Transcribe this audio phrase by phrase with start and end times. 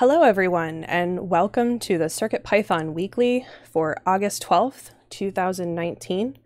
[0.00, 6.38] Hello, everyone, and welcome to the CircuitPython Weekly for August 12th, 2019.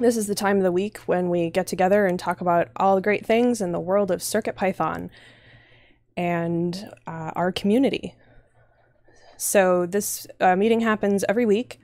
[0.00, 2.96] This is the time of the week when we get together and talk about all
[2.96, 5.10] the great things in the world of CircuitPython
[6.16, 8.16] and uh, our community.
[9.36, 11.78] So, this uh, meeting happens every week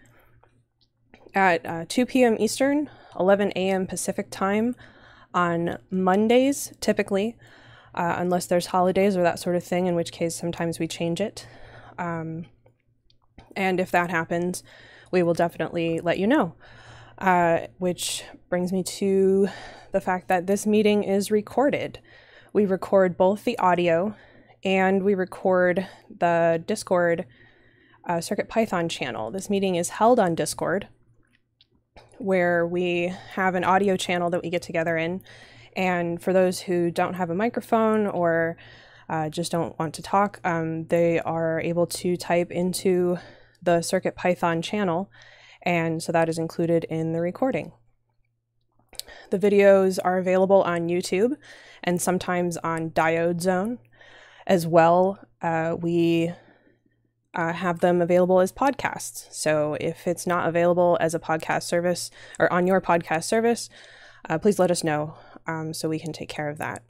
[1.33, 2.37] at uh, 2 p.m.
[2.41, 3.87] Eastern, 11 a.m.
[3.87, 4.75] Pacific time
[5.33, 7.37] on Mondays, typically
[7.95, 11.21] uh, unless there's holidays or that sort of thing, in which case sometimes we change
[11.21, 11.47] it.
[11.99, 12.47] Um,
[13.57, 14.63] and if that happens,
[15.11, 16.55] we will definitely let you know.
[17.19, 19.47] Uh, which brings me to
[19.93, 21.99] the fact that this meeting is recorded.
[22.55, 24.15] We record both the audio
[24.65, 25.87] and we record
[26.19, 27.27] the Discord
[28.09, 29.31] uh, Circuit Python channel.
[29.31, 30.89] This meeting is held on Discord,
[32.19, 35.23] where we have an audio channel that we get together in
[35.81, 38.59] and for those who don't have a microphone or
[39.09, 43.17] uh, just don't want to talk, um, they are able to type into
[43.63, 45.11] the Circuit Python channel,
[45.63, 47.73] and so that is included in the recording.
[49.31, 51.37] The videos are available on YouTube
[51.83, 53.79] and sometimes on Diode Zone.
[54.47, 56.31] As well, uh, we
[57.35, 59.33] uh, have them available as podcasts.
[59.33, 63.71] So if it's not available as a podcast service or on your podcast service,
[64.29, 66.83] uh, please let us know um, so we can take care of that.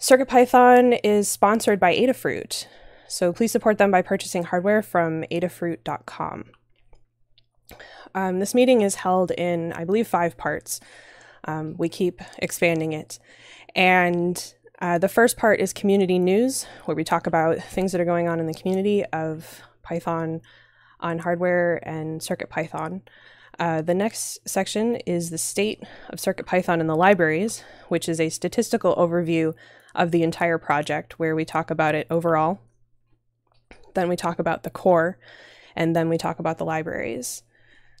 [0.00, 2.66] CircuitPython is sponsored by Adafruit,
[3.08, 6.44] so please support them by purchasing hardware from adafruit.com.
[8.14, 10.80] Um, this meeting is held in, I believe, five parts.
[11.44, 13.18] Um, we keep expanding it.
[13.74, 18.06] And uh, the first part is community news, where we talk about things that are
[18.06, 20.40] going on in the community of Python
[21.00, 23.02] on hardware and CircuitPython.
[23.58, 28.28] Uh, the next section is the state of CircuitPython in the libraries, which is a
[28.28, 29.52] statistical overview
[29.94, 32.60] of the entire project where we talk about it overall.
[33.94, 35.18] Then we talk about the core,
[35.74, 37.42] and then we talk about the libraries.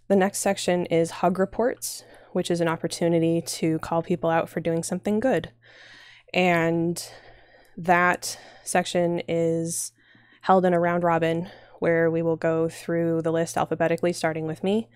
[0.06, 4.60] The next section is Hug Reports, which is an opportunity to call people out for
[4.60, 5.50] doing something good.
[6.32, 7.02] And
[7.76, 9.92] that section is
[10.42, 11.48] held in a round robin
[11.80, 14.88] where we will go through the list alphabetically, starting with me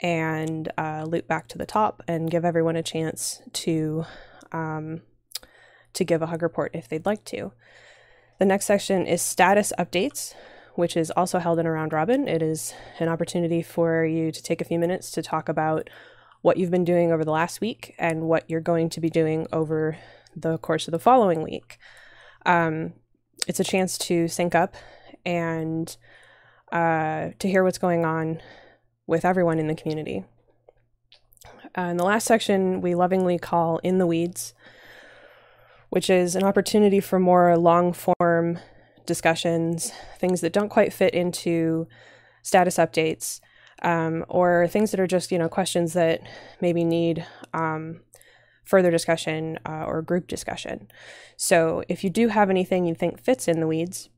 [0.00, 4.04] and uh, loop back to the top and give everyone a chance to
[4.52, 5.02] um,
[5.92, 7.52] to give a hug report if they'd like to.
[8.38, 10.34] The next section is status updates,
[10.74, 12.28] which is also held in a round robin.
[12.28, 15.90] It is an opportunity for you to take a few minutes to talk about
[16.42, 19.48] what you've been doing over the last week and what you're going to be doing
[19.52, 19.98] over
[20.36, 21.78] the course of the following week.
[22.46, 22.92] Um,
[23.48, 24.76] it's a chance to sync up
[25.26, 25.96] and
[26.70, 28.40] uh, to hear what's going on
[29.08, 30.24] with everyone in the community.
[31.76, 34.54] Uh, in the last section, we lovingly call In the Weeds,
[35.88, 38.58] which is an opportunity for more long form
[39.06, 41.88] discussions, things that don't quite fit into
[42.42, 43.40] status updates,
[43.82, 46.20] um, or things that are just, you know, questions that
[46.60, 48.00] maybe need um,
[48.64, 50.88] further discussion uh, or group discussion.
[51.36, 54.10] So if you do have anything you think fits in the weeds,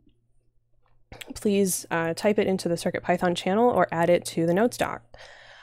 [1.35, 5.03] please uh, type it into the CircuitPython channel or add it to the notes doc.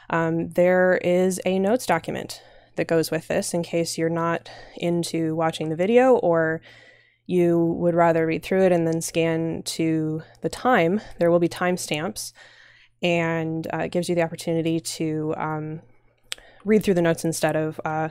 [0.10, 2.42] Um, there is a notes document
[2.76, 6.62] that goes with this in case you're not into watching the video or
[7.26, 11.02] you would rather read through it and then scan to the time.
[11.20, 12.32] There will be timestamps
[13.02, 15.82] and uh, it gives you the opportunity to um,
[16.64, 18.10] read through the notes instead of uh,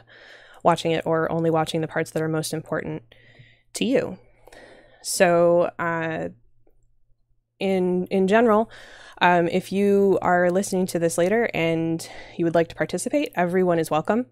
[0.63, 3.03] watching it or only watching the parts that are most important
[3.75, 4.19] to you.
[5.03, 6.31] So, uh,
[7.59, 8.71] in in general,
[9.21, 13.79] um, if you are listening to this later and you would like to participate, everyone
[13.79, 14.27] is welcome.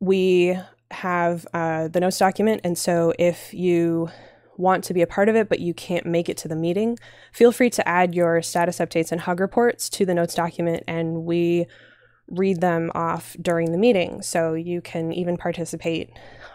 [0.00, 0.58] We
[0.90, 4.08] have uh, the notes document, and so if you
[4.56, 6.98] want to be a part of it but you can't make it to the meeting,
[7.32, 11.24] feel free to add your status updates and hug reports to the notes document, and
[11.24, 11.66] we
[12.28, 14.22] read them off during the meeting.
[14.22, 16.10] So you can even participate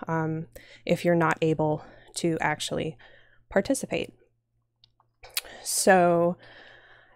[0.08, 0.48] um,
[0.86, 1.84] if you're not able
[2.16, 2.98] to actually
[3.50, 4.14] participate.
[5.66, 6.38] So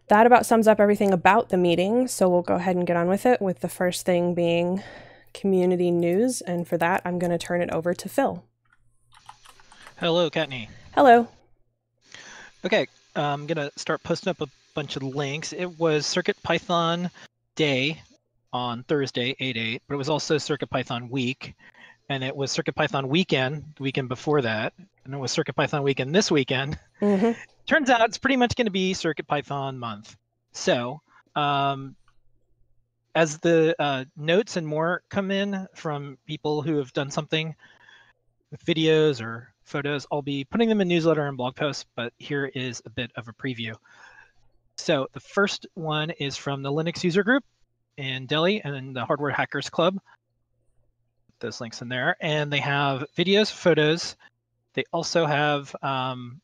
[0.07, 2.07] that about sums up everything about the meeting.
[2.07, 4.83] So we'll go ahead and get on with it, with the first thing being
[5.33, 6.41] community news.
[6.41, 8.43] And for that, I'm going to turn it over to Phil.
[9.97, 10.67] Hello, Kattni.
[10.93, 11.27] Hello.
[12.65, 15.53] Okay, I'm going to start posting up a bunch of links.
[15.53, 17.09] It was Circuit Python
[17.55, 18.01] Day
[18.51, 21.53] on Thursday, 8 8, but it was also Circuit Python Week.
[22.11, 24.73] And it was CircuitPython Weekend, the weekend before that.
[25.05, 26.79] And it was CircuitPython Weekend this weekend.
[26.99, 27.39] Mm-hmm
[27.69, 30.17] turns out it's pretty much going to be Circuit Python month.
[30.53, 31.01] So,
[31.35, 31.95] um,
[33.13, 37.55] as the uh, notes and more come in from people who have done something
[38.49, 40.07] with videos or photos.
[40.11, 43.27] I'll be putting them in newsletter and blog posts, but here is a bit of
[43.27, 43.75] a preview.
[44.77, 47.43] So the first one is from the Linux user group
[47.97, 49.99] in Delhi and the Hardware Hackers Club.
[51.39, 54.15] Those links in there, and they have videos, photos.
[54.73, 56.41] They also have um,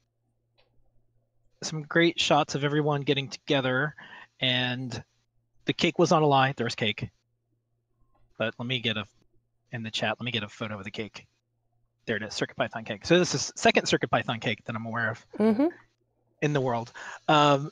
[1.64, 3.96] some great shots of everyone getting together,
[4.40, 5.04] and
[5.66, 6.54] the cake was on a lie.
[6.56, 7.10] There's cake,
[8.38, 9.06] but let me get a
[9.72, 10.16] in the chat.
[10.20, 11.26] Let me get a photo of the cake.
[12.06, 13.06] There it is, Circuit Python cake.
[13.06, 15.68] So this is second Circuit Python cake that I'm aware of Mm-hmm.
[16.42, 16.92] in the world.
[17.28, 17.72] Um,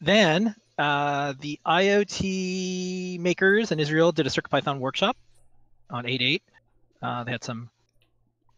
[0.00, 5.16] then uh, the IoT makers in Israel did a Circuit Python workshop
[5.88, 6.40] on 8.8.
[7.00, 7.70] Uh, they had some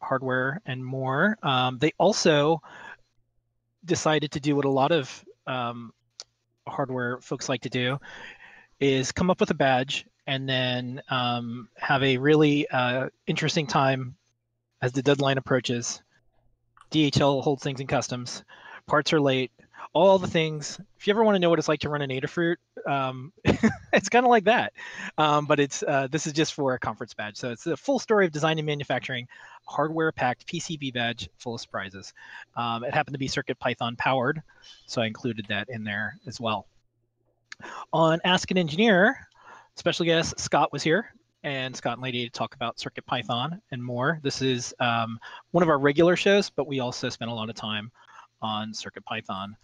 [0.00, 1.38] hardware and more.
[1.42, 2.60] Um, they also
[3.86, 5.92] decided to do what a lot of um,
[6.66, 7.98] hardware folks like to do
[8.80, 14.16] is come up with a badge and then um, have a really uh, interesting time
[14.82, 16.02] as the deadline approaches.
[16.90, 18.44] DHL holds things in customs.
[18.86, 19.50] Parts are late.
[19.96, 20.78] All the things.
[20.98, 22.56] If you ever want to know what it's like to run an Adafruit,
[22.86, 23.32] um,
[23.94, 24.74] it's kind of like that.
[25.16, 27.38] Um, but it's uh, this is just for a conference badge.
[27.38, 29.26] So it's a full story of design and manufacturing,
[29.64, 32.12] hardware-packed PCB badge full of surprises.
[32.58, 34.42] Um, it happened to be Circuit Python powered,
[34.84, 36.66] so I included that in there as well.
[37.94, 39.16] On Ask an Engineer,
[39.76, 43.82] special guest Scott was here, and Scott and Lady to talk about Circuit Python and
[43.82, 44.20] more.
[44.22, 45.18] This is um,
[45.52, 47.90] one of our regular shows, but we also spent a lot of time
[48.42, 49.56] on Circuit Python.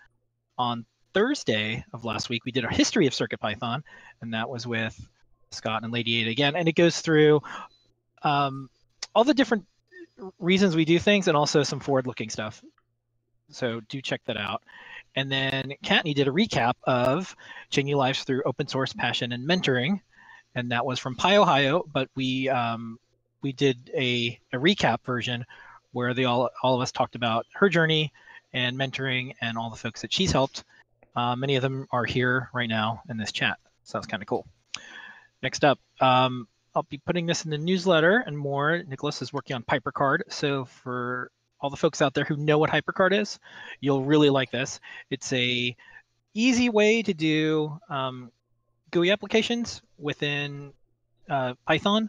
[0.62, 3.82] On Thursday of last week, we did our history of Circuit Python,
[4.20, 4.96] and that was with
[5.50, 6.54] Scott and Lady Ada again.
[6.54, 7.40] And it goes through
[8.22, 8.70] um,
[9.12, 9.66] all the different
[10.38, 12.62] reasons we do things and also some forward looking stuff.
[13.50, 14.62] So do check that out.
[15.16, 17.34] And then Kattni did a recap of
[17.76, 20.00] GNU Lives through open source passion and mentoring.
[20.54, 23.00] And that was from PyOhio, but we um,
[23.42, 25.44] we did a, a recap version
[25.90, 28.12] where they all all of us talked about her journey
[28.52, 30.64] and mentoring and all the folks that she's helped.
[31.14, 33.58] Uh, many of them are here right now in this chat.
[33.84, 34.46] So that's kind of cool.
[35.42, 38.82] Next up, um, I'll be putting this in the newsletter and more.
[38.82, 40.22] Nicholas is working on PyperCard.
[40.28, 43.38] So for all the folks out there who know what HyperCard is,
[43.80, 44.80] you'll really like this.
[45.10, 45.76] It's a
[46.34, 48.30] easy way to do um,
[48.90, 50.72] GUI applications within
[51.28, 52.08] uh, Python.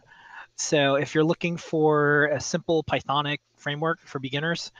[0.56, 4.72] So if you're looking for a simple Pythonic framework for beginners,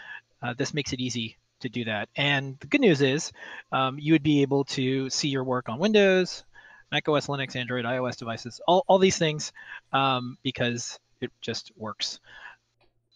[0.42, 2.08] uh, this makes it easy to do that.
[2.16, 3.32] And the good news is
[3.72, 6.44] um, you would be able to see your work on Windows,
[6.92, 9.52] Mac OS, Linux, Android, iOS devices, all, all these things
[9.92, 12.20] um, because it just works.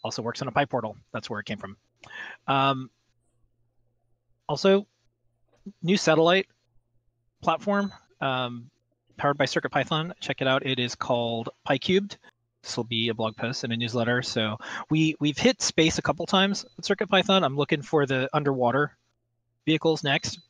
[0.02, 0.94] Also works on a PyPortal.
[1.12, 1.76] That's where it came from.
[2.46, 2.90] Um,
[4.49, 4.87] also,
[5.82, 6.46] new satellite
[7.43, 8.70] platform um,
[9.17, 10.12] powered by CircuitPython.
[10.20, 10.64] Check it out.
[10.64, 12.17] It is called PyCubed.
[12.63, 14.23] This will be a blog post and a newsletter.
[14.23, 14.59] So
[14.91, 17.43] we we've hit space a couple times with CircuitPython.
[17.45, 18.97] I'm looking for the underwater
[19.65, 20.41] vehicles next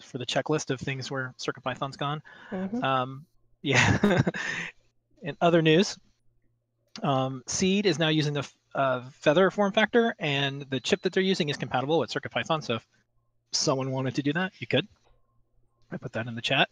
[0.00, 2.22] for the checklist of things where CircuitPython's gone.
[2.50, 2.82] Mm-hmm.
[2.82, 3.26] Um,
[3.62, 4.22] yeah.
[5.22, 5.96] In other news,
[7.02, 11.22] um, Seeed is now using the uh, Feather form factor, and the chip that they're
[11.22, 12.64] using is compatible with CircuitPython.
[12.64, 12.86] So if
[13.52, 14.88] someone wanted to do that, you could.
[15.92, 16.68] I put that in the chat.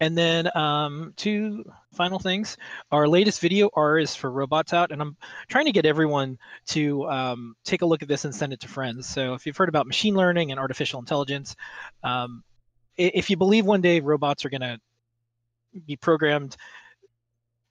[0.00, 2.56] And then um, two final things.
[2.92, 5.16] Our latest video R is for robots out, and I'm
[5.48, 8.68] trying to get everyone to um, take a look at this and send it to
[8.68, 9.08] friends.
[9.08, 11.56] So if you've heard about machine learning and artificial intelligence,
[12.02, 12.42] um,
[12.96, 14.78] if you believe one day robots are going to
[15.86, 16.56] be programmed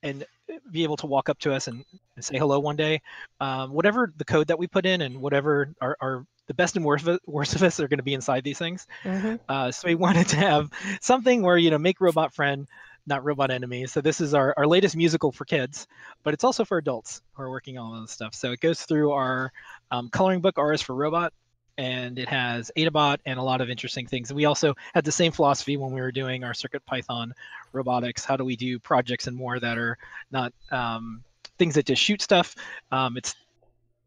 [0.02, 0.24] and
[0.70, 1.84] be able to walk up to us and,
[2.16, 3.00] and say hello one day,
[3.40, 6.84] um, whatever the code that we put in and whatever our, our the best and
[6.84, 8.88] worst of, worst of us are going to be inside these things.
[9.04, 9.36] Mm-hmm.
[9.48, 10.68] Uh, so we wanted to have
[11.00, 12.66] something where you know make robot friend,
[13.06, 13.86] not robot enemy.
[13.86, 15.86] So this is our, our latest musical for kids,
[16.24, 18.34] but it's also for adults who are working on all this stuff.
[18.34, 19.52] So it goes through our
[19.92, 21.32] um, coloring book R is for robot,
[21.78, 24.30] and it has Adabot and a lot of interesting things.
[24.30, 27.32] And we also had the same philosophy when we were doing our Circuit Python
[27.72, 28.24] robotics.
[28.24, 29.98] How do we do projects and more that are
[30.32, 31.22] not um,
[31.60, 32.56] things that just shoot stuff?
[32.90, 33.36] Um, it's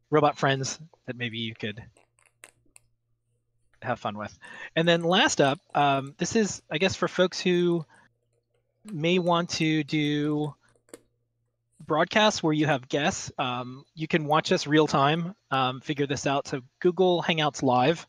[0.10, 1.82] robot friends that maybe you could
[3.84, 4.38] have fun with.
[4.76, 7.86] And then last up, um, this is, I guess, for folks who
[8.92, 10.54] may want to do
[11.86, 13.32] broadcasts where you have guests.
[13.38, 16.48] Um, you can watch us real time, um, figure this out.
[16.48, 18.06] So Google Hangouts Live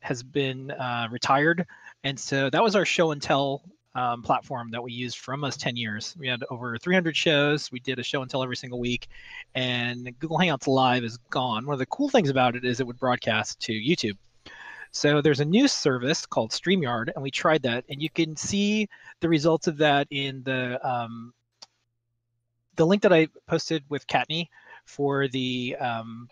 [0.00, 1.66] has been uh, retired.
[2.04, 3.62] And so that was our show and tell
[3.96, 6.14] um, platform that we used for almost 10 years.
[6.18, 7.72] We had over 300 shows.
[7.72, 9.08] We did a show and tell every single week.
[9.54, 11.66] And Google Hangouts Live is gone.
[11.66, 14.16] One of the cool things about it is it would broadcast to YouTube.
[14.96, 18.88] So there's a new service called StreamYard, and we tried that, and you can see
[19.20, 21.34] the results of that in the um,
[22.76, 24.48] the link that I posted with Kattni
[24.86, 26.28] for the um,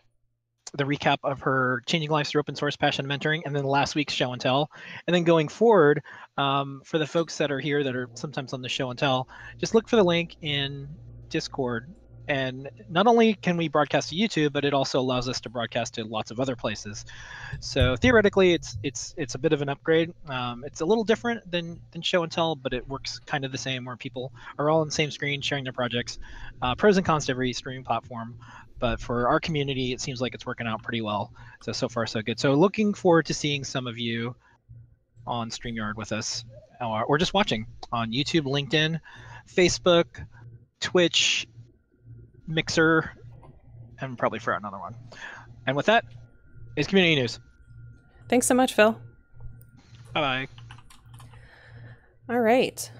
[0.72, 4.14] the recap of her changing lives through open source passion mentoring, and then last week's
[4.14, 4.70] show and tell.
[5.06, 6.02] And then going forward,
[6.38, 9.28] um, for the folks that are here that are sometimes on the show and tell,
[9.58, 10.88] just look for the link in
[11.28, 11.92] Discord
[12.28, 15.94] and not only can we broadcast to YouTube, but it also allows us to broadcast
[15.94, 17.04] to lots of other places.
[17.60, 20.12] So theoretically, it's it's it's a bit of an upgrade.
[20.28, 23.52] Um, it's a little different than than show and tell, but it works kind of
[23.52, 26.18] the same, where people are all on the same screen sharing their projects.
[26.62, 28.38] Uh, pros and cons to every streaming platform,
[28.78, 31.32] but for our community, it seems like it's working out pretty well.
[31.62, 32.40] So so far so good.
[32.40, 34.34] So looking forward to seeing some of you
[35.26, 36.44] on Streamyard with us,
[36.80, 39.00] or, or just watching on YouTube, LinkedIn,
[39.48, 40.06] Facebook,
[40.80, 41.46] Twitch,
[42.46, 43.12] Mixer,
[44.00, 44.94] and probably for another one.
[45.66, 46.04] And with that,
[46.76, 47.38] is community news.
[48.28, 48.92] Thanks so much, Phil.
[50.12, 50.48] Bye bye.
[52.28, 52.90] All right.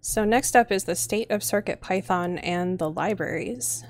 [0.00, 3.84] So next up is the state of Circuit Python and the libraries.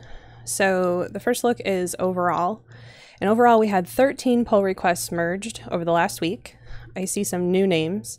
[0.44, 2.62] So the first look is overall.
[3.20, 6.56] And overall, we had 13 pull requests merged over the last week.
[6.96, 8.18] I see some new names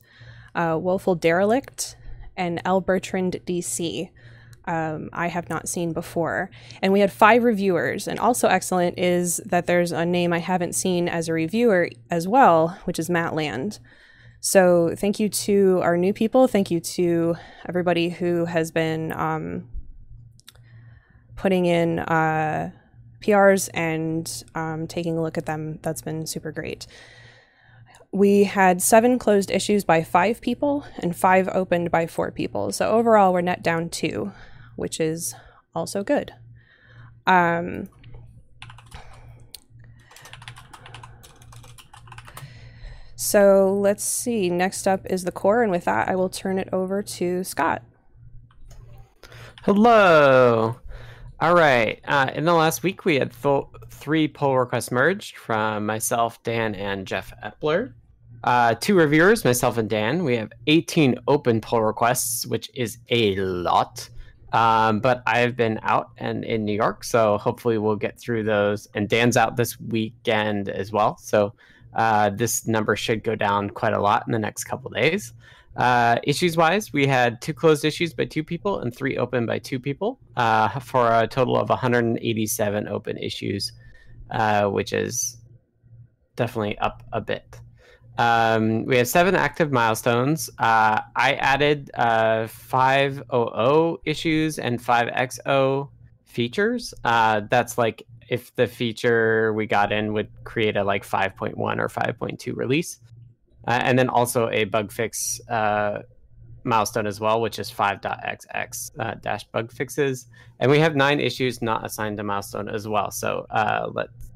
[0.56, 1.96] uh, Woeful Derelict
[2.36, 2.82] and L.
[2.82, 4.10] Bertrand DC
[4.66, 6.50] um, I have not seen before.
[6.82, 8.08] And we had five reviewers.
[8.08, 12.28] And also excellent is that there's a name I haven't seen as a reviewer as
[12.28, 13.80] well, which is Matt Land.
[14.40, 16.48] So thank you to our new people.
[16.48, 17.36] Thank you to
[17.68, 19.70] everybody who has been um,
[21.36, 22.72] putting in uh,
[23.22, 25.80] PRs and um, taking a look at them.
[25.82, 26.88] That's been super great.
[28.12, 32.72] We had seven closed issues by five people and five opened by four people.
[32.74, 34.34] So overall, we're net down two
[34.76, 35.36] which is
[35.76, 36.34] also good.
[37.26, 37.90] Um,
[43.16, 44.50] so let's see.
[44.50, 47.84] Next up is the core, and with that, I will turn it over to Scott.
[49.64, 50.76] Hello.
[51.40, 52.00] All right.
[52.06, 56.76] Uh, in the last week, we had th- three pull requests merged from myself, Dan,
[56.76, 57.94] and Jeff Epler.
[58.44, 60.26] Uh, two reviewers, myself and Dan.
[60.26, 64.10] We have 18 open pull requests, which is a lot.
[64.54, 68.88] Um, but I've been out and in New York, so hopefully we'll get through those.
[68.94, 71.54] And Dan's out this weekend as well, so
[71.96, 75.34] uh, this number should go down quite a lot in the next couple days.
[75.76, 79.58] Uh, issues wise, we had two closed issues by two people and three open by
[79.58, 83.72] two people uh, for a total of 187 open issues,
[84.30, 85.38] uh, which is
[86.36, 87.60] definitely up a bit.
[88.18, 90.50] Um, we have seven active milestones.
[90.60, 95.90] Uh, I added uh, 500 issues and 5XO
[96.26, 96.94] features.
[97.04, 101.88] Uh, that's like if the feature we got in would create a like 5.1 or
[101.88, 103.00] 5.2 release.
[103.68, 106.00] Uh, and then also a bug fix uh,
[106.64, 110.28] milestone as well, which is 5.xx uh, dash bug fixes.
[110.60, 113.10] And we have nine issues not assigned to milestone as well.
[113.12, 114.33] So uh, let's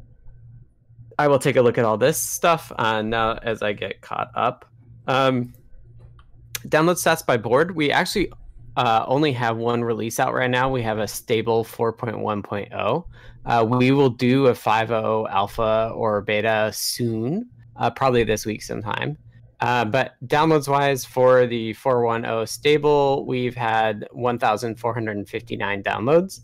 [1.20, 4.30] I will take a look at all this stuff uh, now as I get caught
[4.36, 4.66] up.
[5.08, 5.54] Um,
[6.68, 7.76] download stats by board.
[7.76, 8.32] We actually
[8.76, 10.70] uh, only have one release out right now.
[10.70, 13.06] We have a stable 4.1.0.
[13.46, 19.18] Uh, we will do a 5.0 alpha or beta soon, uh, probably this week sometime.
[19.60, 26.42] Uh, but downloads wise for the 4.1.0 stable, we've had 1,459 downloads.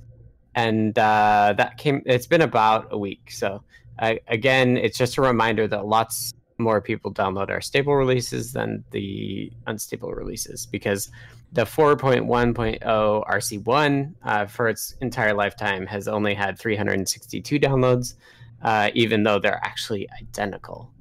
[0.56, 3.30] And uh, that came, it's been about a week.
[3.32, 3.64] So
[4.00, 8.84] uh, again, it's just a reminder that lots more people download our stable releases than
[8.92, 11.10] the unstable releases because
[11.52, 18.16] the 4.1.0 RC1 uh, for its entire lifetime has only had 362 downloads,
[18.64, 20.92] uh, even though they're actually identical.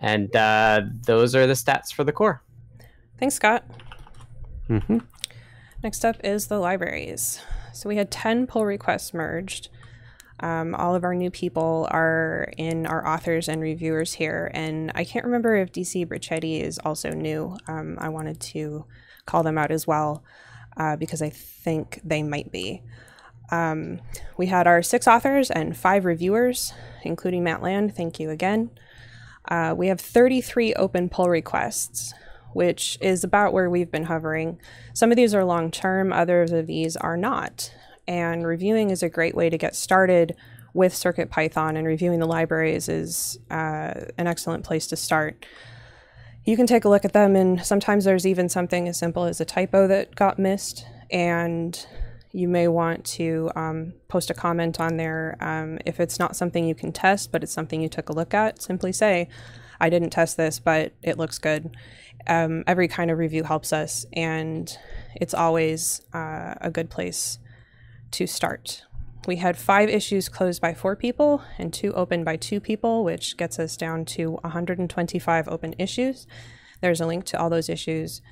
[0.00, 2.42] And uh, those are the stats for the core.
[3.18, 3.64] Thanks, Scott.
[4.68, 4.98] Mm-hmm.
[5.82, 7.40] Next up is the libraries.
[7.72, 9.68] So we had 10 pull requests merged.
[10.40, 15.04] Um, all of our new people are in our authors and reviewers here, and I
[15.04, 17.56] can't remember if DC Briccetti is also new.
[17.66, 18.84] Um, I wanted to
[19.24, 20.22] call them out as well
[20.76, 22.82] uh, because I think they might be.
[23.50, 24.00] Um,
[24.36, 27.96] we had our six authors and five reviewers, including Matt Land.
[27.96, 28.70] Thank you again.
[29.48, 32.12] Uh, we have 33 open pull requests,
[32.52, 34.58] which is about where we've been hovering.
[34.92, 37.72] Some of these are long term, others of these are not
[38.08, 40.36] and reviewing is a great way to get started
[40.74, 45.46] with Circuit Python, and reviewing the libraries is uh, an excellent place to start.
[46.44, 49.40] You can take a look at them, and sometimes there's even something as simple as
[49.40, 51.86] a typo that got missed, and
[52.32, 55.36] you may want to um, post a comment on there.
[55.40, 58.34] Um, if it's not something you can test, but it's something you took a look
[58.34, 59.28] at, simply say,
[59.80, 61.74] I didn't test this, but it looks good.
[62.26, 64.76] Um, every kind of review helps us, and
[65.14, 67.38] it's always uh, a good place
[68.16, 68.82] to start.
[69.28, 73.36] we had five issues closed by four people and two open by two people, which
[73.36, 76.26] gets us down to 125 open issues.
[76.80, 78.22] There's a link to all those issues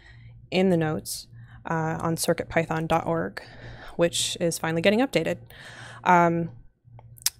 [0.50, 1.26] in the notes
[1.68, 3.42] uh, on circuitpython.org,
[3.96, 5.36] which is finally getting updated.
[6.02, 6.50] Um,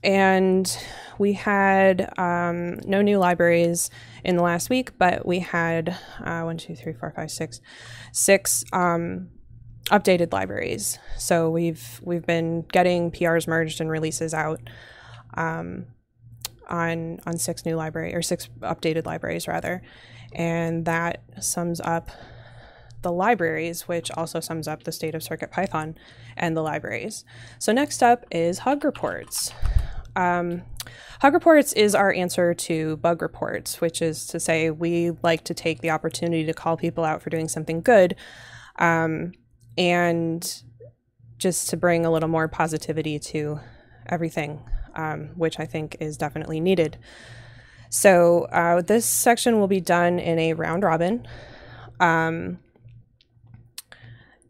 [0.03, 0.77] and
[1.17, 3.89] we had um, no new libraries
[4.23, 7.63] in the last week, but we had uh, one, two, three, four, five, six,
[8.13, 9.31] six um,
[9.91, 10.99] updated libraries.
[11.19, 14.61] So we've we've been getting PRs merged and releases out
[15.35, 15.87] um,
[16.69, 19.83] on on six new library or six updated libraries rather,
[20.33, 22.11] and that sums up
[23.03, 25.95] the libraries, which also sums up the state of CircuitPython
[26.37, 27.25] and the libraries.
[27.59, 29.53] So next up is Hug Reports.
[30.17, 30.63] Um,
[31.21, 35.55] Hug Reports is our answer to bug reports, which is to say we like to
[35.55, 38.17] take the opportunity to call people out for doing something good
[38.79, 39.33] um,
[39.77, 40.63] and
[41.39, 43.61] just to bring a little more positivity to
[44.07, 44.63] everything,
[44.95, 46.99] um, which I think is definitely needed.
[47.91, 51.27] So uh, this section will be done in a round robin.
[52.01, 52.59] Um,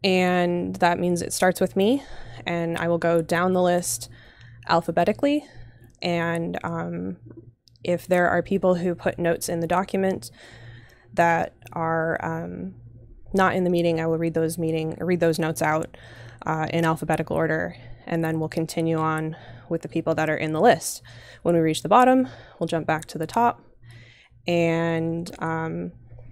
[0.03, 2.03] and that means it starts with me,
[2.45, 4.09] and I will go down the list
[4.67, 5.45] alphabetically.
[6.01, 7.17] And um,
[7.83, 10.29] if there are people who put notes in the document
[11.13, 12.75] that are um,
[13.35, 15.95] not in the meeting, I will read those meeting read those notes out
[16.45, 17.75] uh, in alphabetical order,
[18.05, 19.35] and then we'll continue on
[19.69, 21.01] with the people that are in the list.
[21.41, 22.27] When we reach the bottom,
[22.59, 23.61] we'll jump back to the top
[24.47, 25.91] and um,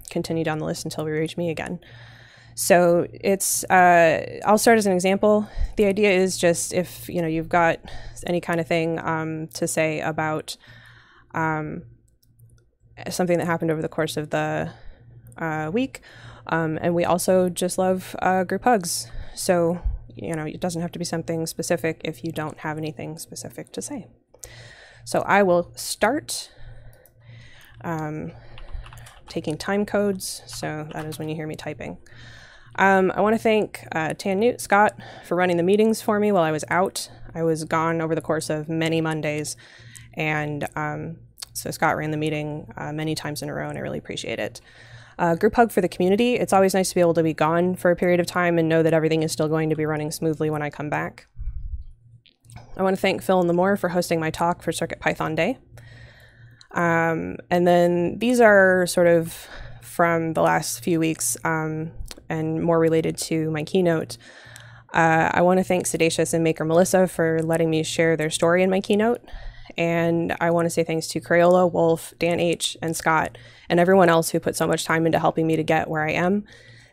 [0.09, 1.79] continue down the list until we reach me again.
[2.55, 5.47] So it's uh, I'll start as an example.
[5.77, 7.79] The idea is just if you know you've got
[8.27, 10.55] any kind of thing um, to say about
[11.33, 11.83] um,
[13.09, 14.71] something that happened over the course of the
[15.37, 16.01] uh, week,
[16.47, 19.09] um, and we also just love uh, group hugs.
[19.35, 19.81] So
[20.15, 23.71] you know it doesn't have to be something specific if you don't have anything specific
[23.73, 24.07] to say.
[25.05, 26.49] So I will start.
[27.81, 28.31] Um,
[29.33, 31.97] taking time codes, so that is when you hear me typing.
[32.75, 34.93] Um, I want to thank uh, Tannewt Scott
[35.25, 37.09] for running the meetings for me while I was out.
[37.33, 39.57] I was gone over the course of many Mondays,
[40.13, 41.17] and um,
[41.53, 44.39] so Scott ran the meeting uh, many times in a row, and I really appreciate
[44.39, 44.61] it.
[45.19, 46.35] Uh, group hug for the community.
[46.35, 48.67] It's always nice to be able to be gone for a period of time and
[48.67, 51.27] know that everything is still going to be running smoothly when I come back.
[52.75, 55.59] I want to thank Phil and Limor for hosting my talk for Circuit Python Day.
[56.71, 59.47] Um, and then these are sort of
[59.81, 61.37] from the last few weeks.
[61.43, 61.91] Um,
[62.29, 64.17] and more related to my keynote.
[64.93, 68.63] Uh, I want to thank Siddacious and Maker Melissa for letting me share their story
[68.63, 69.21] in my keynote.
[69.77, 73.37] And I want to say thanks to Crayola, Wolf, Dan H., and Scott,
[73.69, 76.11] and everyone else who put so much time into helping me to get where I
[76.11, 76.45] am.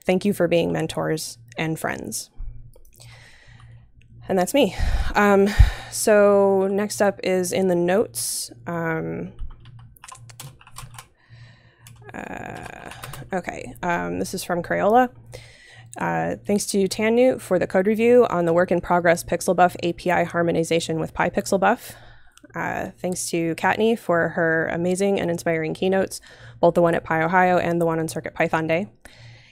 [0.05, 2.31] Thank you for being mentors and friends.
[4.29, 4.77] And that's me.
[5.15, 5.49] Um,
[5.91, 8.51] so, next up is in the notes.
[8.67, 9.33] Um,
[12.15, 12.91] uh,
[13.33, 15.11] okay, um, this is from Crayola.
[15.99, 20.25] Uh, thanks to Tannewt for the code review on the work in progress PixelBuf API
[20.25, 21.95] harmonization with PyPixelBuf.
[22.55, 26.21] Uh, thanks to Kattni for her amazing and inspiring keynotes,
[26.61, 28.89] both the one at PyOhio and the one on Circuit Python Day.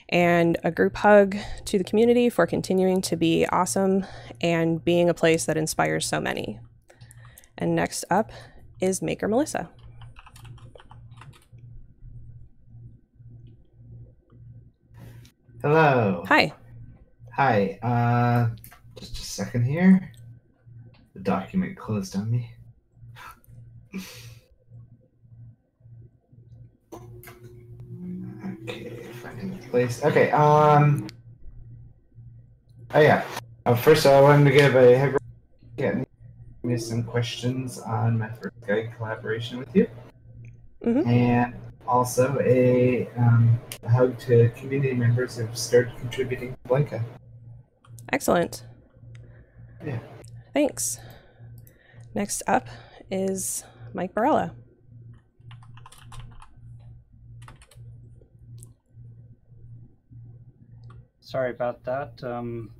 [0.09, 1.35] And a group hug
[1.65, 4.05] to the community for continuing to be awesome
[4.41, 6.59] and being a place that inspires so many.
[7.57, 8.31] And next up
[8.81, 9.69] is Maker Melissa.
[15.61, 16.23] Hello.
[16.27, 16.53] Hi.
[17.35, 17.79] Hi.
[17.83, 18.55] Uh,
[18.97, 20.11] just a second here.
[21.13, 22.49] The document closed on me.
[28.63, 28.89] Okay,
[29.21, 30.03] finding the place.
[30.03, 30.31] Okay.
[30.31, 31.07] Um.
[32.93, 33.25] Oh yeah.
[33.65, 35.17] Uh, first, I wanted to give a
[35.77, 36.07] get
[36.63, 39.87] me some questions on my first guide collaboration with you,
[40.85, 41.05] Mhm.
[41.07, 41.53] and
[41.87, 47.03] also a, um, a hug to community members who've started contributing to Blinka.
[48.11, 48.63] Excellent.
[49.85, 49.99] Yeah.
[50.53, 50.99] Thanks.
[52.13, 52.67] Next up
[53.09, 54.53] is Mike Barela.
[61.21, 62.23] Sorry about that.
[62.23, 62.71] Um,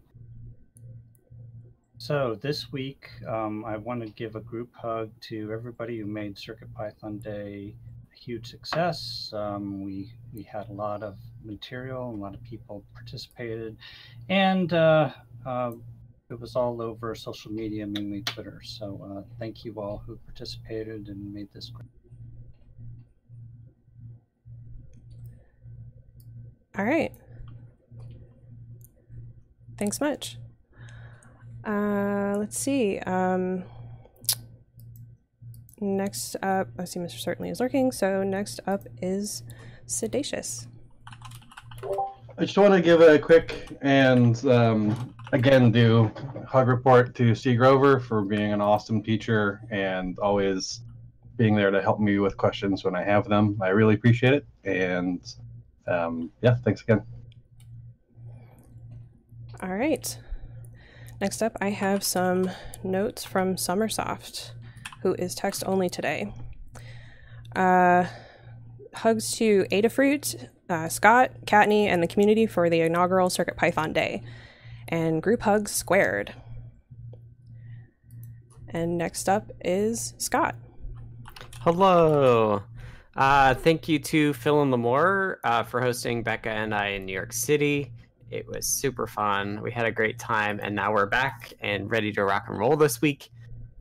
[1.99, 6.35] so this week, um, I want to give a group hug to everybody who made
[6.35, 7.75] CircuitPython Day
[8.11, 9.31] a huge success.
[9.35, 13.77] Um, we we had a lot of material, a lot of people participated,
[14.29, 15.11] and uh,
[15.45, 15.73] uh,
[16.29, 18.61] it was all over social media, mainly Twitter.
[18.63, 21.89] So uh, thank you all who participated and made this great.
[26.77, 27.11] All right.
[29.77, 30.37] Thanks much.
[31.65, 32.99] Uh, let's see.
[32.99, 33.63] Um,
[35.81, 37.19] next up, I see Mr.
[37.19, 37.91] Certainly is lurking.
[37.91, 39.43] So next up is
[39.87, 40.67] Siddacious.
[42.37, 46.11] I just want to give a quick and um, again do
[46.47, 47.55] hug report to C.
[47.55, 50.81] Grover for being an awesome teacher and always
[51.37, 53.57] being there to help me with questions when I have them.
[53.61, 54.45] I really appreciate it.
[54.63, 55.21] And
[55.87, 57.01] um, yeah, thanks again.
[59.61, 60.17] All right.
[61.21, 62.49] Next up, I have some
[62.83, 64.51] notes from Summersoft,
[65.01, 66.33] who is text only today.
[67.55, 68.05] Uh,
[68.93, 74.23] hugs to Adafruit, uh, Scott, Kattni, and the community for the inaugural Circuit Python Day,
[74.89, 76.33] and group hugs squared.
[78.67, 80.55] And next up is Scott.
[81.61, 82.61] Hello.
[83.15, 87.13] Uh, thank you to Phil and Limor uh, for hosting Becca and I in New
[87.13, 87.91] York City.
[88.29, 89.61] It was super fun.
[89.61, 92.77] We had a great time, and now we're back and ready to rock and roll
[92.77, 93.31] this week.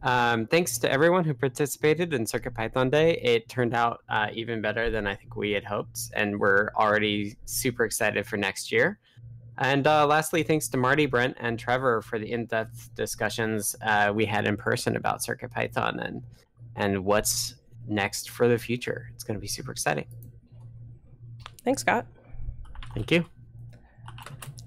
[0.03, 3.19] Um, thanks to everyone who participated in Circuit Python Day.
[3.23, 7.37] It turned out uh, even better than I think we had hoped, and we're already
[7.45, 8.99] super excited for next year.
[9.61, 14.25] And uh, lastly, thanks to Marty, Brent, and Trevor for the in-depth discussions uh, we
[14.25, 16.23] had in person about Circuit Python and
[16.77, 17.57] and what's
[17.89, 19.11] next for the future.
[19.15, 20.07] It's going to be super exciting.
[21.65, 22.07] Thanks, Scott.
[22.95, 23.25] Thank you.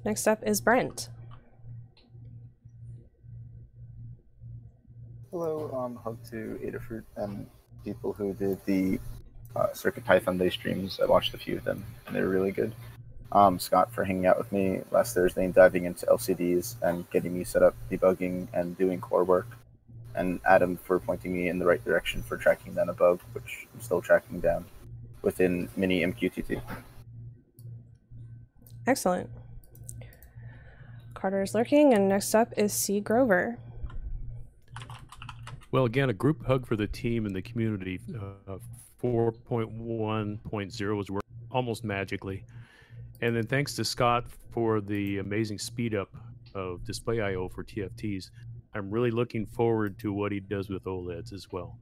[0.04, 1.08] Next up is Brent.
[5.32, 7.47] Hello, um, hug to Adafruit and
[7.86, 8.99] people who did the
[9.56, 10.99] uh, Circuit Python Day streams.
[11.01, 12.75] I watched a few of them, and they were really good.
[13.32, 17.38] Um, Scott for hanging out with me last Thursday and diving into LCDs and getting
[17.38, 19.48] me set up debugging and doing core work.
[20.15, 23.67] And Adam for pointing me in the right direction for tracking down a bug, which
[23.74, 24.65] I'm still tracking down
[25.22, 26.62] within MiniMQTT.
[28.86, 29.30] Excellent.
[31.13, 33.00] Carter is lurking, and next up is C.
[33.00, 33.58] Grover.
[35.72, 38.02] Well, again, a group hug for the team and the community.
[38.48, 38.58] Uh,
[39.02, 42.44] 4.1.0 was working almost magically.
[43.22, 46.10] And then thanks to Scott for the amazing speed up
[46.56, 48.32] of displayio for TFTs.
[48.74, 51.78] I'm really looking forward to what he does with OLEDs as well.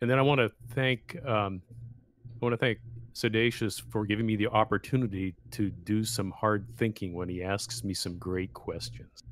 [0.00, 2.78] And then I want to thank um, I want to thank
[3.14, 7.94] Siddacious for giving me the opportunity to do some hard thinking when he asks me
[7.94, 9.22] some great questions.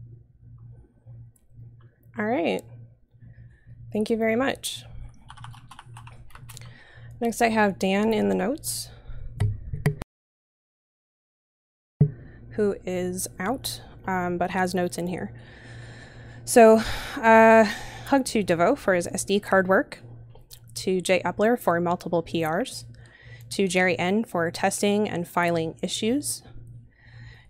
[2.18, 2.62] All right.
[3.92, 4.84] Thank you very much.
[7.20, 8.88] Next, I have Dan in the notes,
[12.54, 15.32] who is out um, but has notes in here.
[16.44, 16.82] So,
[17.16, 17.64] uh,
[18.06, 20.00] hug to Devo for his SD card work,
[20.74, 22.84] to Jay Epler for multiple PRs,
[23.50, 26.42] to Jerry N for testing and filing issues,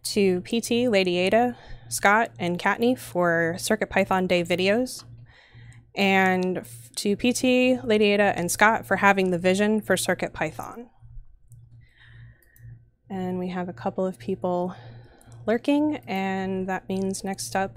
[0.05, 1.57] to PT, Lady Ada,
[1.89, 5.05] Scott, and Kattni for Circuit Python Day videos,
[5.95, 10.91] and to PT, Lady Ada, and Scott for having the vision for Circuit Python.
[13.13, 14.75] And we have a couple of people
[15.45, 17.77] lurking, and that means next up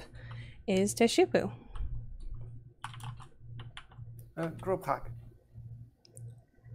[0.65, 1.51] is Teshupu.
[4.37, 5.09] Uh, group hug.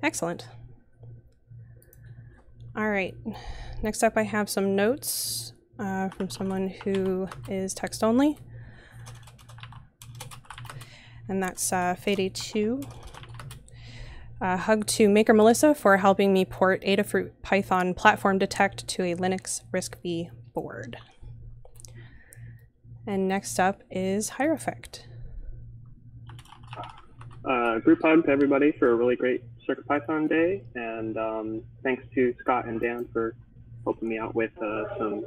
[0.02, 0.46] Excellent.
[2.76, 3.14] All right.
[3.82, 8.36] Next up, I have some notes uh, from someone who is text only.
[11.30, 12.82] And that's uh, Fade 2.
[14.40, 19.14] Uh, hug to Maker Melissa for helping me port Adafruit Python Platform Detect to a
[19.14, 20.96] Linux RISC-V board.
[23.06, 25.00] And next up is Hierophect.
[27.44, 32.34] uh, group hug to everybody for a really great CircuitPython day, and um, thanks to
[32.40, 33.34] Scott and Dan for
[33.84, 35.24] helping me out with uh, some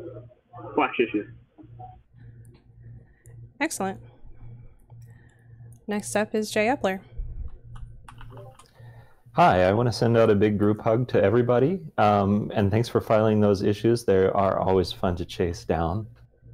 [0.76, 1.28] Flash issues.
[3.60, 4.00] Excellent.
[5.88, 7.00] Next up is Jay Epler.
[9.36, 11.80] Hi, I want to send out a big group hug to everybody.
[11.98, 14.06] Um, and thanks for filing those issues.
[14.06, 16.06] They are always fun to chase down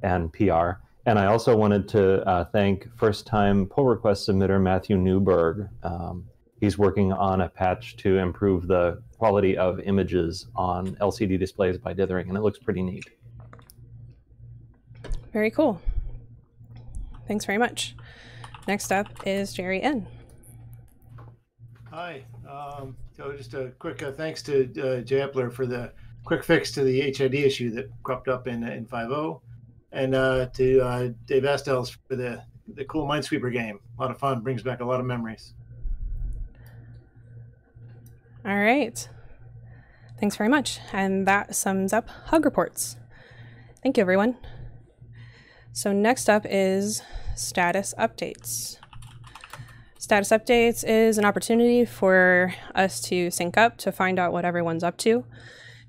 [0.02, 0.80] and PR.
[1.04, 5.68] And I also wanted to uh, thank first time pull request submitter Matthew Newberg.
[5.82, 6.24] Um,
[6.58, 11.92] he's working on a patch to improve the quality of images on LCD displays by
[11.92, 13.04] dithering, and it looks pretty neat.
[15.34, 15.82] Very cool.
[17.28, 17.94] Thanks very much.
[18.66, 20.06] Next up is Jerry N.
[21.90, 22.24] Hi.
[22.50, 25.92] Um, so just a quick uh, thanks to uh, Jay Epler for the
[26.24, 29.40] quick fix to the HID issue that cropped up in in 5.0,
[29.92, 32.42] and uh, to uh, Dave Astels for the
[32.74, 33.78] the cool Minesweeper game.
[33.98, 34.40] A lot of fun.
[34.40, 35.54] Brings back a lot of memories.
[38.44, 39.08] All right.
[40.18, 40.80] Thanks very much.
[40.92, 42.96] And that sums up Hug Reports.
[43.82, 44.36] Thank you, everyone.
[45.72, 47.02] So, next up is
[47.36, 48.79] status updates.
[50.00, 54.82] Status updates is an opportunity for us to sync up to find out what everyone's
[54.82, 55.26] up to,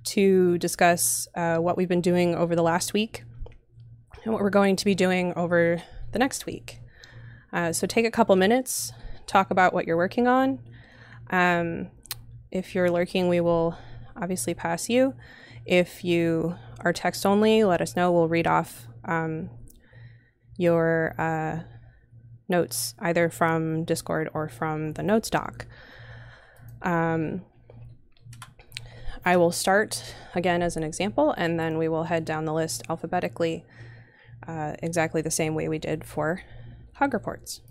[0.04, 3.24] to discuss uh, what we've been doing over the last week,
[4.26, 6.82] and what we're going to be doing over the next week.
[7.54, 8.92] Uh, so take a couple minutes,
[9.28, 10.60] talk about what you're working on.
[11.30, 11.88] Um,
[12.52, 13.78] if you're lurking, we will
[14.22, 15.16] obviously pass you.
[15.66, 18.12] If you are text only, let us know.
[18.12, 19.50] We'll read off um,
[20.58, 21.64] your uh,
[22.52, 25.66] notes either from Discord or from the notes doc.
[26.84, 27.42] Um,
[29.26, 32.84] I will start again as an example, and then we will head down the list
[32.90, 33.66] alphabetically,
[34.48, 36.44] uh, exactly the same way we did for
[36.96, 37.62] hug reports.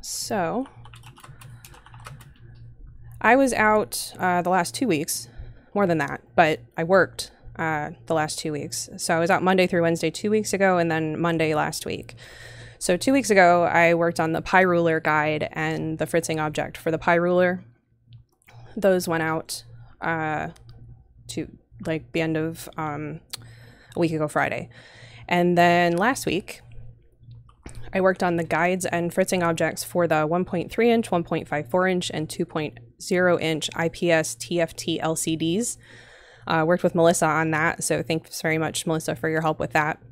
[0.00, 0.66] So,
[3.20, 5.28] I was out uh, the last two weeks,
[5.74, 8.88] more than that, but I worked uh, the last two weeks.
[8.96, 12.14] So I was out Monday through Wednesday two weeks ago, and then Monday last week.
[12.82, 16.90] So two weeks ago, I worked on the PyRuler guide and the fritzing object for
[16.90, 17.62] the PyRuler.
[18.76, 19.62] Those went out
[20.00, 20.48] uh,
[21.28, 21.46] to
[21.86, 23.20] like the end of um,
[23.94, 24.68] a week ago Friday.
[25.28, 26.60] And then last week,
[27.94, 32.28] I worked on the guides and fritzing objects for the 1.3 inch, 1.54 inch, and
[32.28, 35.76] 2.0 inch IPS TFT LCDs.
[36.48, 39.70] Uh, worked with Melissa on that, so thanks very much, Melissa, for your help with
[39.70, 40.02] that.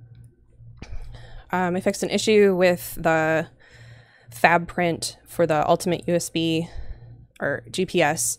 [1.52, 3.48] Um, I fixed an issue with the
[4.30, 6.68] fab print for the Ultimate USB
[7.40, 8.38] or GPS.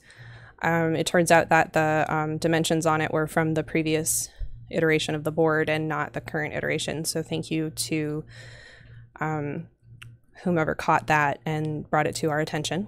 [0.62, 4.30] Um, it turns out that the um, dimensions on it were from the previous
[4.70, 7.04] iteration of the board and not the current iteration.
[7.04, 8.24] So thank you to
[9.20, 9.68] um,
[10.44, 12.88] whomever caught that and brought it to our attention.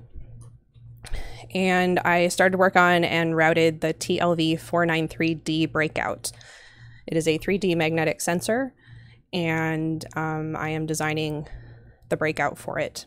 [1.54, 6.32] And I started to work on and routed the TLV 493D breakout.
[7.06, 8.74] It is a 3D magnetic sensor,
[9.34, 11.48] and um, I am designing
[12.10, 13.06] the breakout for it.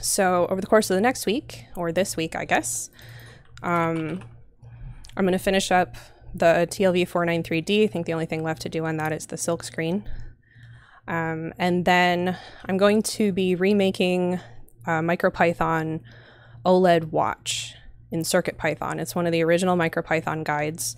[0.00, 2.90] So, over the course of the next week, or this week, I guess,
[3.62, 4.22] um,
[5.16, 5.96] I'm going to finish up
[6.34, 7.84] the TLV 493D.
[7.84, 10.08] I think the only thing left to do on that is the silk screen.
[11.06, 14.40] Um, and then I'm going to be remaking
[14.86, 16.00] uh, MicroPython
[16.64, 17.74] OLED watch
[18.10, 19.00] in CircuitPython.
[19.00, 20.96] It's one of the original MicroPython guides.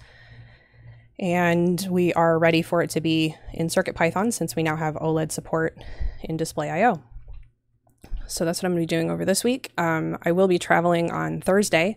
[1.23, 5.31] And we are ready for it to be in CircuitPython since we now have OLED
[5.31, 5.79] support
[6.21, 7.01] in displayio.
[8.27, 9.71] So that's what I'm going to be doing over this week.
[9.79, 11.97] Um, I will be traveling on Thursday.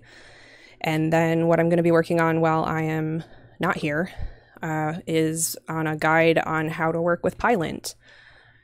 [0.80, 3.24] And then what I'm going to be working on while I am
[3.60, 4.12] not here
[4.62, 7.96] uh, is on a guide on how to work with Pylint.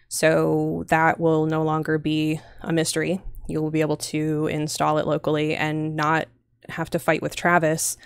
[0.09, 3.19] So that will no longer be a mystery.
[3.47, 6.27] You will be able to install it locally and not
[6.69, 7.97] have to fight with Travis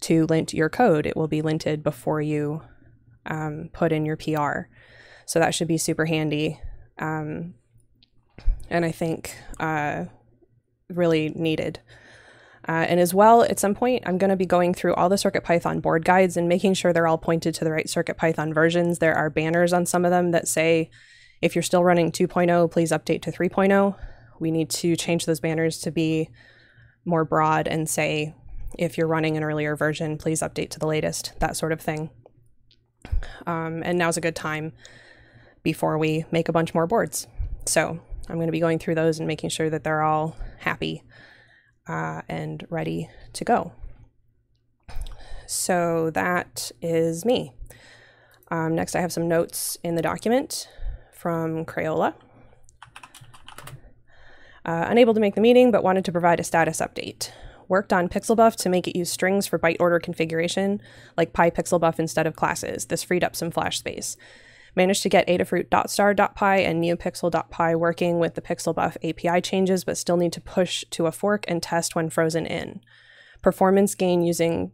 [0.00, 1.06] to lint your code.
[1.06, 2.62] It will be linted before you
[3.26, 4.68] um, put in your PR.
[5.26, 6.60] So that should be super handy.
[6.98, 7.54] Um,
[8.70, 10.06] and I think uh,
[10.88, 11.80] really needed.
[12.68, 15.16] Uh, and as well, at some point, I'm going to be going through all the
[15.16, 18.98] CircuitPython board guides and making sure they're all pointed to the right CircuitPython versions.
[18.98, 20.90] There are banners on some of them that say,
[21.40, 23.96] if you're still running 2.0, please update to 3.0.
[24.38, 26.28] We need to change those banners to be
[27.06, 28.34] more broad and say,
[28.76, 32.10] if you're running an earlier version, please update to the latest, that sort of thing.
[33.46, 34.72] Um, and now's a good time
[35.62, 37.26] before we make a bunch more boards.
[37.66, 41.02] So I'm going to be going through those and making sure that they're all happy
[41.86, 43.72] uh, and ready to go.
[45.46, 47.52] So that is me.
[48.50, 50.68] Um, next, I have some notes in the document
[51.12, 52.14] from Crayola.
[54.64, 57.30] Uh, unable to make the meeting, but wanted to provide a status update.
[57.68, 60.80] Worked on PixelBuf to make it use strings for byte order configuration,
[61.16, 62.86] like PyPixelBuf instead of classes.
[62.86, 64.16] This freed up some flash space.
[64.74, 70.32] Managed to get Adafruit.star.py and NeoPixel.py working with the PixelBuf API changes, but still need
[70.32, 72.80] to push to a fork and test when frozen in.
[73.42, 74.72] Performance gain using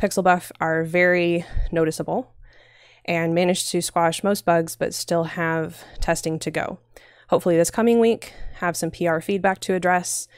[0.00, 2.34] PixelBuf are very noticeable
[3.04, 6.78] and managed to squash most bugs, but still have testing to go.
[7.28, 10.28] Hopefully, this coming week, have some PR feedback to address,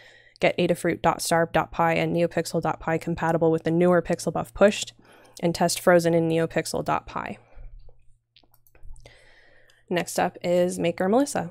[0.44, 4.92] get Adafruit.star.py and NeoPixel.py compatible with the newer PixelBuf pushed,
[5.40, 7.38] and test frozen in NeoPixel.py.
[9.88, 11.50] Next up is Maker Melissa.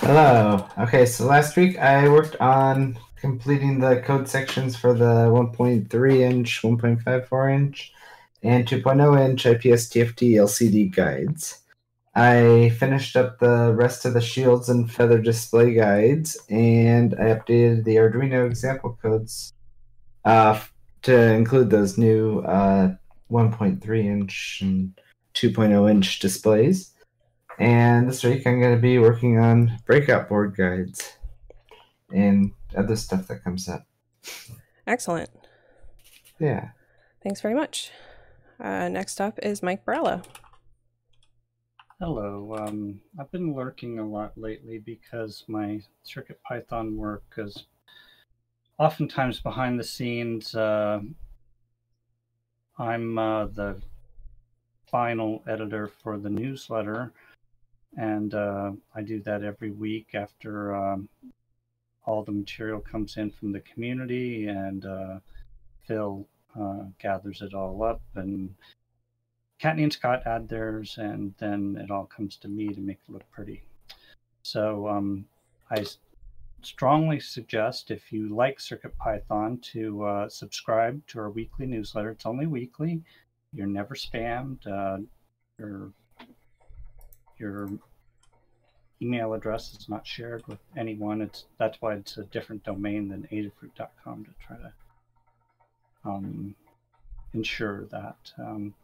[0.00, 0.66] Hello.
[0.78, 6.62] Okay, so last week I worked on completing the code sections for the 1.3 inch,
[6.62, 7.92] 1.54 inch,
[8.42, 11.60] and 2.0 inch IPS TFT LCD guides.
[12.16, 17.84] I finished up the rest of the shields and feather display guides, and I updated
[17.84, 19.52] the Arduino example codes
[20.24, 20.58] uh,
[21.02, 22.94] to include those new uh,
[23.30, 24.98] 1.3 inch and
[25.34, 26.94] 2.0 inch displays.
[27.58, 31.18] And this week I'm going to be working on breakout board guides
[32.10, 33.86] and other stuff that comes up.
[34.86, 35.28] Excellent.
[36.38, 36.70] Yeah.
[37.22, 37.90] Thanks very much.
[38.58, 40.24] Uh, next up is Mike Barela.
[41.98, 42.54] Hello.
[42.58, 47.64] Um, I've been lurking a lot lately because my Circuit Python work is
[48.78, 50.54] oftentimes behind the scenes.
[50.54, 51.00] Uh,
[52.78, 53.80] I'm uh, the
[54.90, 57.14] final editor for the newsletter,
[57.96, 61.08] and uh, I do that every week after um,
[62.04, 65.20] all the material comes in from the community, and uh,
[65.86, 66.28] Phil
[66.60, 68.54] uh, gathers it all up and
[69.60, 73.12] Kattni and Scott add theirs, and then it all comes to me to make it
[73.12, 73.62] look pretty.
[74.42, 75.24] So um,
[75.70, 75.84] I
[76.62, 82.10] strongly suggest if you like CircuitPython to uh, subscribe to our weekly newsletter.
[82.10, 83.02] It's only weekly.
[83.52, 84.66] You're never spammed.
[84.66, 85.02] Uh,
[85.58, 85.92] your
[87.38, 87.68] your
[89.00, 91.22] email address is not shared with anyone.
[91.22, 94.72] It's that's why it's a different domain than Adafruit.com to try to
[96.04, 96.54] um,
[97.32, 98.32] ensure that.
[98.38, 98.74] Um,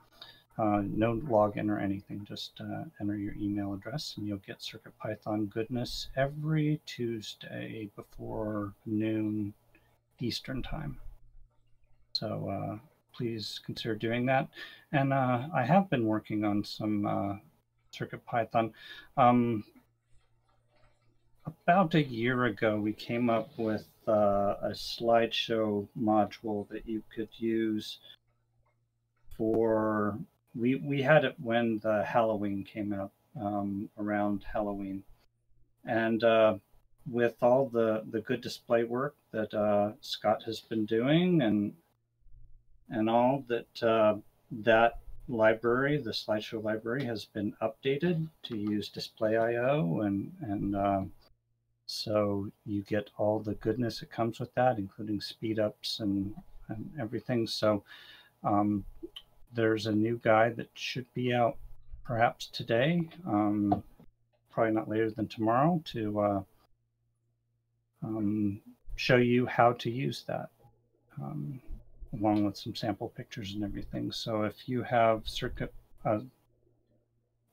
[0.59, 5.51] uh, no login or anything, just uh, enter your email address and you'll get CircuitPython
[5.51, 9.55] goodness every Tuesday before noon
[10.21, 10.99] Eastern time.
[12.13, 12.79] So uh,
[13.15, 14.49] please consider doing that.
[14.93, 17.37] And uh, I have been working on some uh,
[17.95, 18.73] CircuitPython.
[19.17, 19.65] Um,
[21.47, 27.29] about a year ago, we came up with uh, a slideshow module that you could
[27.37, 27.99] use
[29.37, 30.19] for
[30.55, 35.03] we we had it when the Halloween came out um, around Halloween,
[35.85, 36.59] and uh,
[37.11, 41.75] with all the the good display work that uh, Scott has been doing and
[42.91, 44.17] and all that uh,
[44.51, 51.13] that library, the slideshow library, has been updated to use displayio and and um,
[51.87, 56.35] so you get all the goodness that comes with that, including speed ups and,
[56.69, 57.47] and everything.
[57.47, 57.85] So
[58.45, 58.85] um,
[59.53, 61.57] there's a new guide that should be out
[62.05, 63.83] perhaps today, um,
[64.51, 66.43] probably not later than tomorrow, to uh,
[68.03, 68.61] um,
[68.97, 70.49] show you how to use that,
[71.23, 71.61] um,
[72.13, 74.11] along with some sample pictures and everything.
[74.13, 75.73] So if you have circuit
[76.05, 76.21] uh,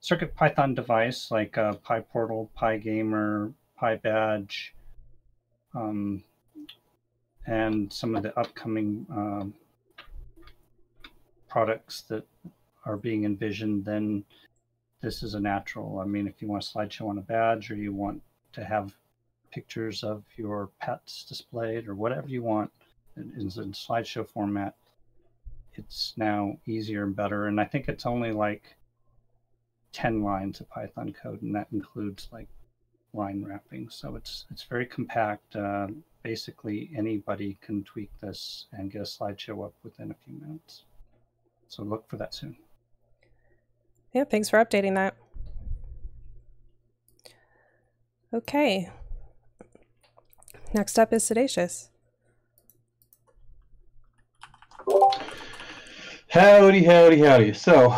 [0.02, 4.70] Circuit Python device like uh, PyPortal, PyGamer, PyBadge,
[5.76, 6.24] um,
[7.46, 9.54] and some of the upcoming um,
[11.50, 12.26] products that
[12.86, 14.24] are being envisioned, then
[15.02, 16.00] this is a natural.
[16.00, 18.22] I mean, if you want a slideshow on a badge or you want
[18.54, 18.96] to have
[19.52, 22.72] pictures of your pets displayed or whatever you want
[23.18, 24.76] in, in slideshow format,
[25.74, 27.48] it's now easier and better.
[27.48, 28.76] And I think it's only like
[29.94, 32.50] 10 lines of Python code, and that includes like
[33.14, 33.90] line wrapping.
[33.90, 35.56] So it's it's very compact.
[35.56, 35.88] Uh,
[36.24, 40.84] basically, anybody can tweak this and get a slideshow up within a few minutes.
[41.70, 42.58] So look for that soon.
[44.12, 45.16] Yeah, thanks for updating that.
[48.34, 48.90] Okay.
[50.74, 51.90] Next up is Siddacious.
[56.30, 57.54] Howdy, howdy, howdy.
[57.54, 57.96] So,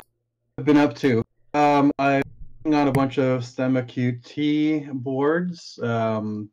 [0.58, 1.24] I've been up to.
[1.54, 2.24] Um, I'm
[2.66, 6.50] on a bunch of STEMMA QT boards, um,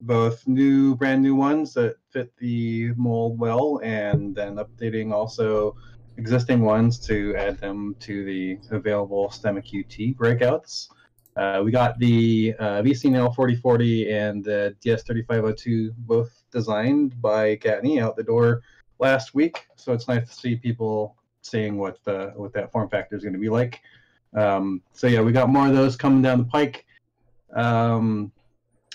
[0.00, 5.76] both new, brand new ones that fit the mold well, and then updating also
[6.18, 10.88] existing ones to add them to the available STEMMA QT breakouts.
[11.36, 18.16] Uh, we got the uh, VCNL 4040 and the DS3502 both designed by Kattni out
[18.16, 18.62] the door
[18.98, 23.14] last week, so it's nice to see people seeing what the what that form factor
[23.14, 23.80] is going to be like.
[24.34, 26.84] Um, so yeah, we got more of those coming down the pike.
[27.54, 28.32] Um,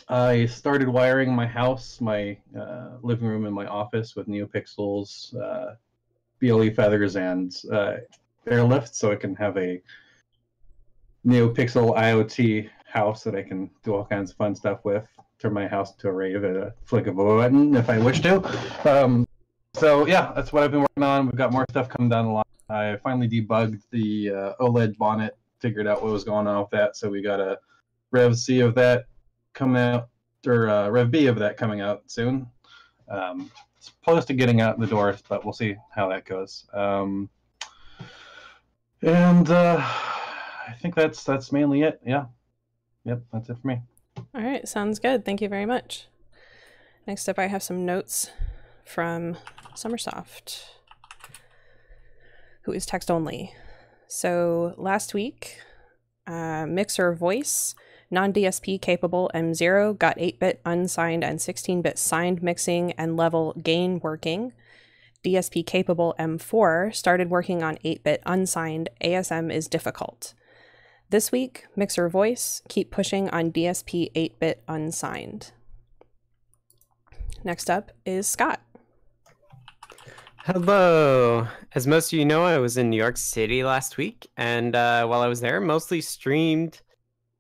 [0.10, 5.76] I started wiring my house, my uh, living room, and my office with NeoPixels uh,
[6.44, 7.96] BLE feathers and uh,
[8.48, 9.82] airlift, so I can have a
[11.26, 15.08] NeoPixel IoT house that I can do all kinds of fun stuff with.
[15.40, 18.22] Turn my house to a rave at a flick of a button if I wish
[18.22, 18.36] to.
[18.90, 19.26] Um,
[19.74, 21.28] so yeah, that's what I've been working on.
[21.28, 22.44] We've got more stuff coming down the line.
[22.70, 26.98] I finally debugged the uh, OLED bonnet, figured out what was going on with that.
[26.98, 27.58] So we got a
[28.12, 29.06] Rev C of that
[29.54, 30.10] coming out,
[30.46, 32.48] or uh, Rev B of that coming out soon.
[33.10, 33.50] Um,
[33.84, 36.66] it's close to getting out the door, but we'll see how that goes.
[36.74, 37.30] Um,
[39.02, 42.00] and uh, I think that's that's mainly it.
[42.06, 42.28] Yeah,
[43.04, 43.82] yep, that's it for me.
[44.34, 45.26] All right, sounds good.
[45.26, 46.08] Thank you very much.
[47.06, 48.32] Next up, I have some notes
[48.86, 49.36] from
[49.76, 50.64] Sommersoft,
[52.62, 53.54] who is text only.
[54.08, 55.58] So last week,
[56.26, 57.76] uh, Mixer Voice,
[58.12, 63.54] non DSP capable M0, got 8 bit unsigned and 16 bit signed mixing and level
[63.62, 64.54] gain working.
[65.24, 68.90] DSP capable M4 started working on 8 bit unsigned.
[69.04, 70.34] ASM is difficult.
[71.10, 75.52] This week, Mixer Voice, keep pushing on DSP 8 bit unsigned.
[77.44, 78.62] Next up is Scott.
[80.46, 81.48] Hello.
[81.74, 85.06] As most of you know, I was in New York City last week, and uh,
[85.06, 86.82] while I was there, mostly streamed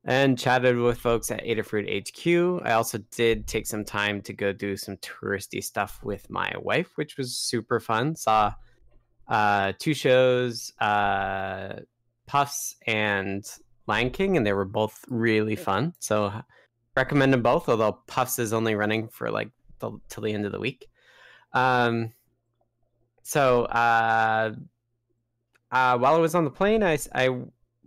[0.05, 2.65] and chatted with folks at Adafruit HQ.
[2.65, 6.91] I also did take some time to go do some touristy stuff with my wife,
[6.95, 8.15] which was super fun.
[8.15, 8.53] Saw
[9.27, 11.79] uh, two shows, uh,
[12.27, 13.45] Puffs and
[13.87, 15.93] Lion King, and they were both really fun.
[15.99, 16.33] So
[16.95, 20.51] recommend them both, although Puffs is only running for like the, till the end of
[20.51, 20.87] the week.
[21.53, 22.11] Um,
[23.23, 24.53] so uh,
[25.71, 27.29] uh, while I was on the plane, I, I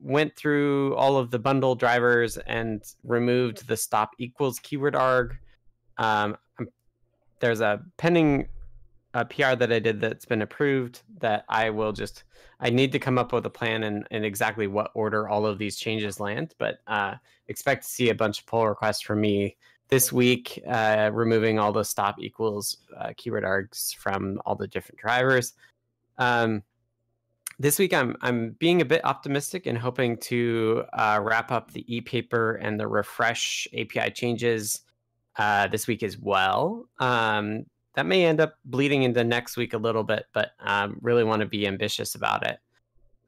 [0.03, 5.36] went through all of the bundle drivers and removed the stop equals keyword arg.
[5.99, 6.36] Um,
[7.40, 8.49] there's a pending
[9.14, 12.24] uh, PR that I did that's been approved that I will just
[12.61, 15.59] I need to come up with a plan and, and exactly what order all of
[15.59, 17.14] these changes land, but uh,
[17.49, 19.57] expect to see a bunch of pull requests from me
[19.88, 24.99] this week, uh, removing all the stop equals uh, keyword args from all the different
[24.99, 25.53] drivers.
[26.18, 26.62] Um,
[27.59, 31.84] this week, I'm I'm being a bit optimistic and hoping to uh, wrap up the
[31.94, 34.82] e-paper and the refresh API changes
[35.36, 36.88] uh, this week as well.
[36.98, 41.24] Um, that may end up bleeding into next week a little bit, but um, really
[41.24, 42.59] want to be ambitious about it.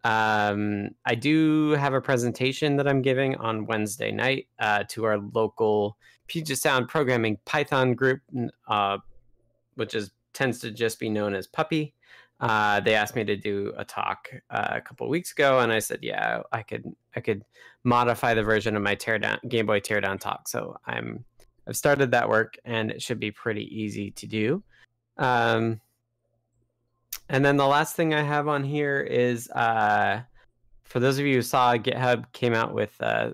[0.04, 5.18] Um, I do have a presentation that I'm giving on Wednesday night uh, to our
[5.18, 5.96] local
[6.28, 8.20] Puget Sound programming Python group,
[8.68, 8.98] uh,
[9.74, 11.94] which is tends to just be known as Puppy.
[12.41, 15.80] Uh, they asked me to do a talk uh, a couple weeks ago, and I
[15.80, 16.84] said, "Yeah, I could,
[17.16, 17.45] I could
[17.82, 21.24] modify the version of my teardown Game Boy teardown talk." So I'm,
[21.66, 24.62] I've started that work, and it should be pretty easy to do.
[25.16, 25.80] Um,
[27.28, 30.20] and then the last thing I have on here is, uh,
[30.84, 33.32] for those of you who saw, GitHub came out with uh,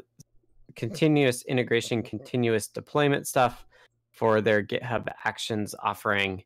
[0.75, 3.67] continuous integration, continuous deployment stuff
[4.11, 6.43] for their GitHub Actions offering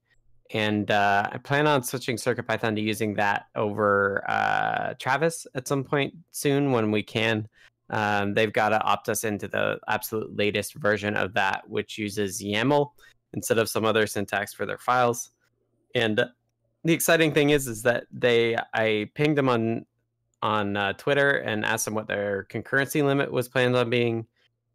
[0.51, 5.85] and uh, I plan on switching CircuitPython to using that over uh, Travis at some
[5.85, 7.47] point soon when we can.
[7.91, 12.43] Um, they've got to opt us into the absolute latest version of that, which uses
[12.43, 12.91] YAML
[13.35, 15.31] instead of some other syntax for their files.
[15.95, 16.25] And
[16.85, 19.87] the exciting thing is, is that they I pinged them on
[20.41, 24.27] on uh, Twitter and asked them what their concurrency limit was planned on being,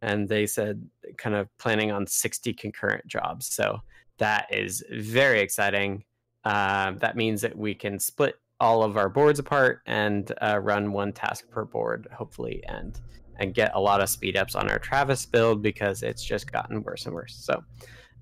[0.02, 3.46] and they said kind of planning on 60 concurrent jobs.
[3.46, 3.80] So
[4.18, 6.04] that is very exciting.
[6.44, 10.92] Uh, that means that we can split all of our boards apart and uh, run
[10.92, 13.00] one task per board, hopefully, and
[13.38, 16.82] and get a lot of speed ups on our Travis build because it's just gotten
[16.84, 17.34] worse and worse.
[17.34, 17.64] So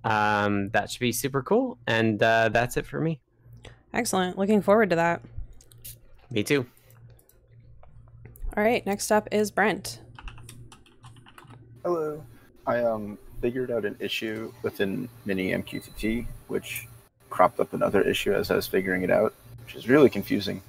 [0.04, 1.78] um, that should be super cool.
[1.86, 3.20] And uh, that's it for me.
[3.92, 4.38] Excellent.
[4.38, 5.22] Looking forward to that.
[6.30, 6.66] Me too.
[8.56, 8.84] All right.
[8.86, 10.00] Next up is Brent.
[11.84, 12.24] Hello.
[12.66, 16.86] I um figured out an issue within MiniMQTT, which
[17.28, 19.34] cropped up another issue as I was figuring it out,
[19.64, 20.62] which is really confusing.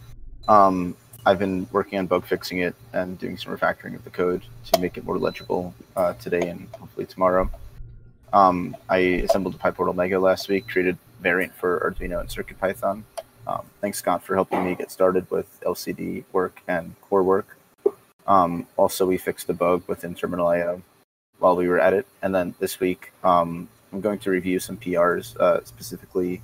[0.48, 4.42] Um, I've been working on bug fixing it and doing some refactoring of the code
[4.72, 7.50] to make it more legible uh, today and hopefully tomorrow.
[8.34, 13.04] Um, I assembled a PyPortal Mega last week, created variant for Arduino and CircuitPython.
[13.46, 17.58] Um, thanks, Scott, for helping me get started with LCD work and core work.
[18.26, 20.82] Um, also, we fixed the bug within Terminal IO
[21.44, 22.08] while we were at it.
[22.22, 26.42] And then this week, um, I'm going to review some PRs, uh, specifically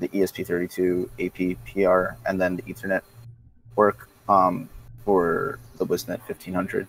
[0.00, 3.02] the ESP32 AP PR and then the Ethernet
[3.76, 4.70] work um,
[5.04, 6.88] for the WIZnet 1500.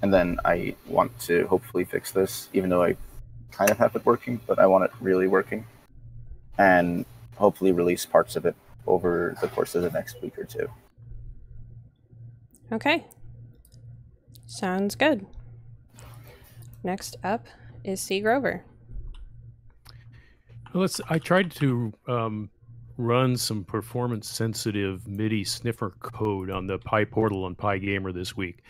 [0.00, 2.96] And then I want to hopefully fix this, even though I
[3.50, 5.66] kind of have it working, but I want it really working.
[6.56, 8.54] And hopefully release parts of it
[8.86, 10.68] over the course of the next week or two.
[12.70, 13.04] Okay.
[14.46, 15.26] Sounds good.
[16.84, 17.46] Next up
[17.82, 18.20] is C.
[18.20, 18.62] Grover.
[20.74, 21.00] Let's.
[21.08, 22.50] I tried to um,
[22.98, 28.62] run some performance sensitive MIDI sniffer code on the PyPortal and PyGamer this week,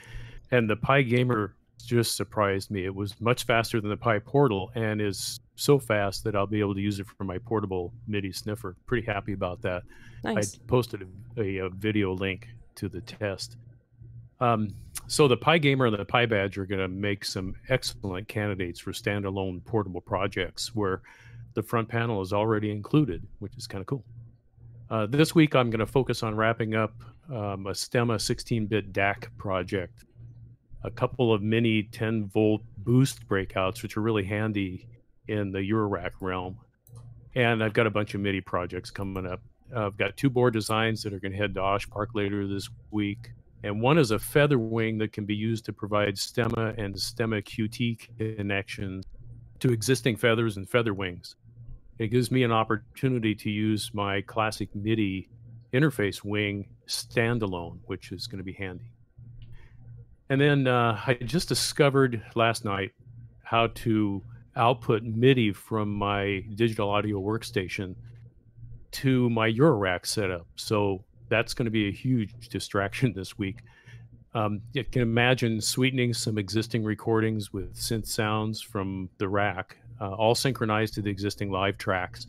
[0.53, 1.53] and the PyGamer
[1.85, 2.85] just surprised me.
[2.85, 6.75] It was much faster than the PyPortal, and is so fast that I'll be able
[6.75, 8.77] to use it for my portable MIDI sniffer.
[8.87, 9.83] Pretty happy about that.
[10.23, 10.55] Nice.
[10.55, 13.57] I posted a, a, a video link to the test.
[14.41, 14.75] Um,
[15.07, 19.65] so the PyGamer and the PyBadge are going to make some excellent candidates for standalone
[19.65, 21.03] portable projects where
[21.55, 24.05] the front panel is already included, which is kind of cool.
[24.91, 26.95] Uh, this week, I'm going to focus on wrapping up
[27.31, 30.05] um, a Stemma 16-bit DAC project,
[30.83, 34.87] a couple of mini 10-volt boost breakouts, which are really handy
[35.29, 36.59] in the Eurorack realm,
[37.35, 39.41] and I've got a bunch of MIDI projects coming up.
[39.75, 42.47] Uh, I've got two board designs that are going to head to Osh Park later
[42.47, 43.31] this week,
[43.65, 47.43] and one is a feather wing that can be used to provide Stemma and Stemma
[47.43, 49.05] QT connections
[49.61, 51.37] to existing feathers and feather wings.
[51.99, 55.31] It gives me an opportunity to use my classic MIDI
[55.73, 58.93] interface wing standalone, which is going to be handy.
[60.29, 62.93] And then uh, I just discovered last night
[63.45, 64.23] how to
[64.57, 67.95] output MIDI from my digital audio workstation
[68.93, 70.47] to my Eurorack setup.
[70.57, 73.59] So that's going to be a huge distraction this week.
[74.35, 80.13] Um, you can imagine sweetening some existing recordings with synth sounds from the rack, uh,
[80.13, 82.27] all synchronized to the existing live tracks.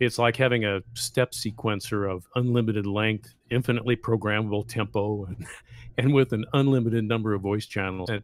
[0.00, 5.46] It's like having a step sequencer of unlimited length, infinitely programmable tempo, and,
[5.98, 8.10] and with an unlimited number of voice channels.
[8.10, 8.22] And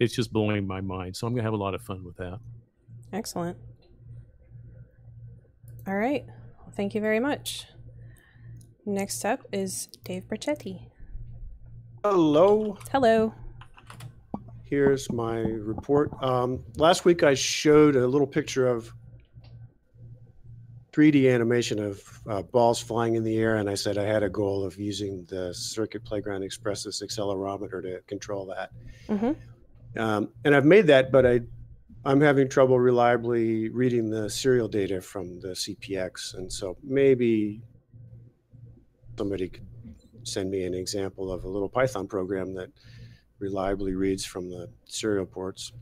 [0.00, 1.16] it's just blowing my mind.
[1.16, 2.40] So I'm going to have a lot of fun with that.
[3.12, 3.56] Excellent.
[5.86, 6.24] All right.
[6.74, 7.66] Thank you very much.
[8.86, 10.90] Next up is Dave Briccetti.
[12.04, 12.76] Hello.
[12.92, 13.32] Hello.
[14.62, 16.10] Here's my report.
[16.22, 18.92] Um, last week I showed a little picture of
[20.92, 24.28] 3D animation of uh, balls flying in the air, and I said I had a
[24.28, 28.70] goal of using the Circuit Playground Express's accelerometer to control that.
[29.08, 30.00] Mm-hmm.
[30.00, 31.40] Um, and I've made that, but I
[32.04, 37.62] I'm having trouble reliably reading the serial data from the CPX, and so maybe
[39.16, 39.66] somebody could
[40.22, 42.70] send me an example of a little Python program that
[43.38, 45.72] reliably reads from the serial ports.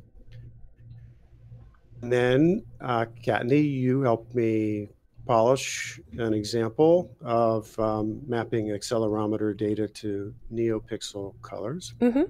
[2.02, 4.88] And then, uh, Kattni, you helped me
[5.24, 12.22] polish an example of um, mapping accelerometer data to NeoPixel colors Mm-hmm.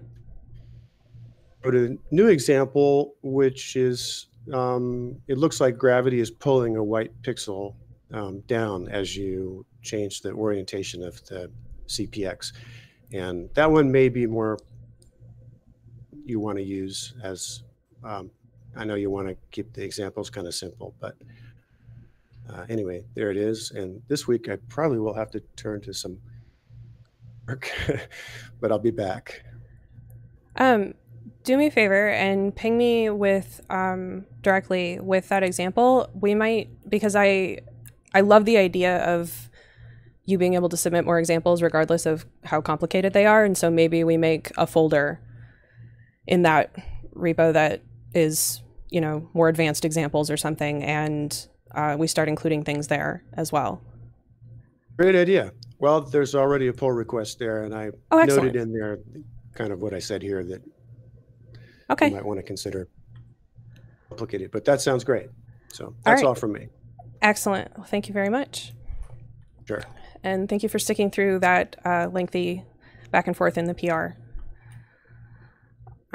[1.65, 7.13] wrote a new example, which is um, it looks like gravity is pulling a white
[7.23, 7.77] pixel
[8.13, 11.51] um, down as you change the orientation of the
[11.87, 12.53] CPX.
[13.13, 14.59] And that one may be more
[16.25, 17.63] you want to use as
[18.05, 18.31] um,
[18.77, 21.17] I know you want to keep the examples kind of simple, but
[22.51, 23.71] uh, anyway, there it is.
[23.73, 26.19] And this week I probably will have to turn to some
[27.47, 27.71] work,
[28.61, 29.45] but I'll be back.
[30.57, 30.95] Um,
[31.45, 36.09] do me a favor and ping me with um, directly with that example.
[36.15, 37.59] We might because I
[38.15, 39.51] I love the idea of
[40.25, 43.71] you being able to submit more examples regardless of how complicated they are, and so
[43.71, 45.21] maybe we make a folder
[46.27, 46.75] in that
[47.15, 47.83] repo that
[48.15, 53.25] is you know more advanced examples or something, and uh, we start including things there
[53.35, 53.81] as well.
[54.99, 55.53] Great idea.
[55.79, 58.99] Well, there's already a pull request there, and I Oh, noted in there
[59.55, 60.63] kind of what I said here that
[61.91, 62.09] Okay.
[62.09, 62.89] you might want to consider
[64.09, 65.29] complicated, but that sounds great.
[65.73, 66.39] So that's all, right.
[66.41, 66.69] from me.
[67.23, 67.71] Excellent.
[67.77, 68.73] Well, thank you very much.
[69.67, 69.83] Sure.
[70.25, 72.65] And thank you for sticking through that uh, lengthy
[73.11, 74.19] back and forth in the PR.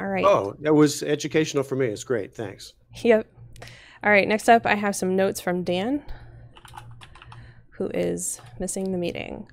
[0.00, 0.24] All right.
[0.24, 1.86] Oh, that was educational for me.
[1.86, 2.34] It's great.
[2.34, 2.74] Thanks.
[3.02, 3.26] Yep.
[4.04, 4.28] All right.
[4.28, 6.04] Next up, I have some notes from Dan,
[7.70, 9.48] who is missing the meeting.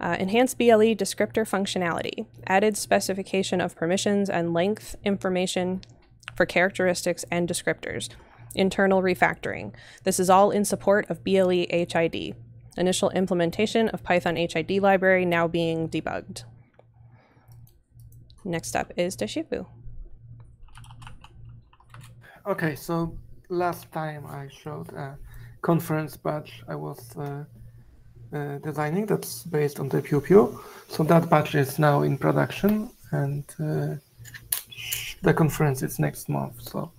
[0.00, 5.80] Uh, enhanced BLE descriptor functionality, added specification of permissions and length information
[6.36, 8.10] for characteristics and descriptors,
[8.58, 9.72] internal refactoring.
[10.04, 12.34] This is all in support of BLE HID.
[12.76, 16.44] Initial implementation of Python HID library now being debugged.
[18.44, 19.66] Next up is Deshipu.
[22.46, 23.16] Okay, so
[23.48, 25.18] last time I showed a
[25.60, 27.44] conference badge I was uh,
[28.32, 30.60] uh, designing that's based on the Pew Pew.
[30.88, 33.96] So that badge is now in production and uh,
[35.22, 36.62] the conference is next month.
[36.62, 36.92] So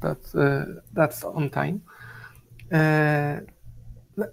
[0.00, 1.82] that's, uh, that's on time.
[2.72, 3.40] Uh,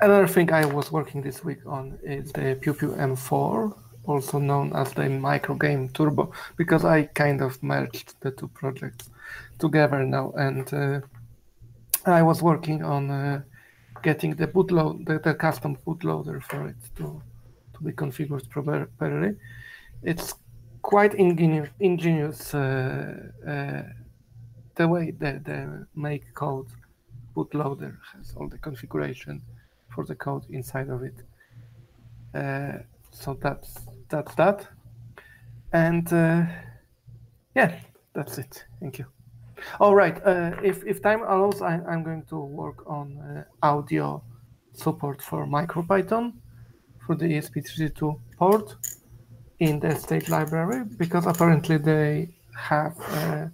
[0.02, 4.76] another thing I was working this week on is the Pew Pew M4, also known
[4.76, 9.10] as the Micro Game Turbo, because I kind of merged the two projects
[9.60, 11.02] together now, and uh,
[12.06, 13.42] I was working on uh,
[14.02, 17.22] getting the bootload, the, the custom bootloader for it to
[17.74, 19.36] to be configured properly.
[20.04, 20.36] It's
[20.82, 23.84] quite ingenious, ingenious uh, uh,
[24.76, 26.70] the way the, the MakeCode
[27.36, 29.42] bootloader has all the configuration
[29.94, 31.16] for the code inside of it.
[32.34, 32.80] Uh,
[33.12, 34.68] so that's that's that,
[35.72, 36.46] and uh,
[37.56, 37.80] yeah,
[38.14, 38.66] that's it.
[38.80, 39.06] Thank you.
[39.80, 40.20] All right.
[40.26, 44.24] Uh, if if time allows, I, I'm going to work on uh, audio
[44.74, 46.34] support for MicroPython,
[47.06, 48.76] for the ESP32 port
[49.60, 53.46] in the state library because apparently they have uh,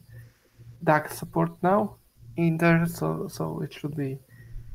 [0.84, 1.98] DAC support now
[2.38, 4.20] in there, so so it should be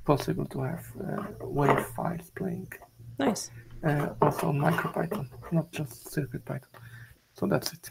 [0.04, 2.70] possible to have uh, WAV files playing.
[3.18, 3.50] Nice.
[3.86, 6.62] Uh, also on MicroPython, not just CircuitPython.
[7.34, 7.90] So that's it.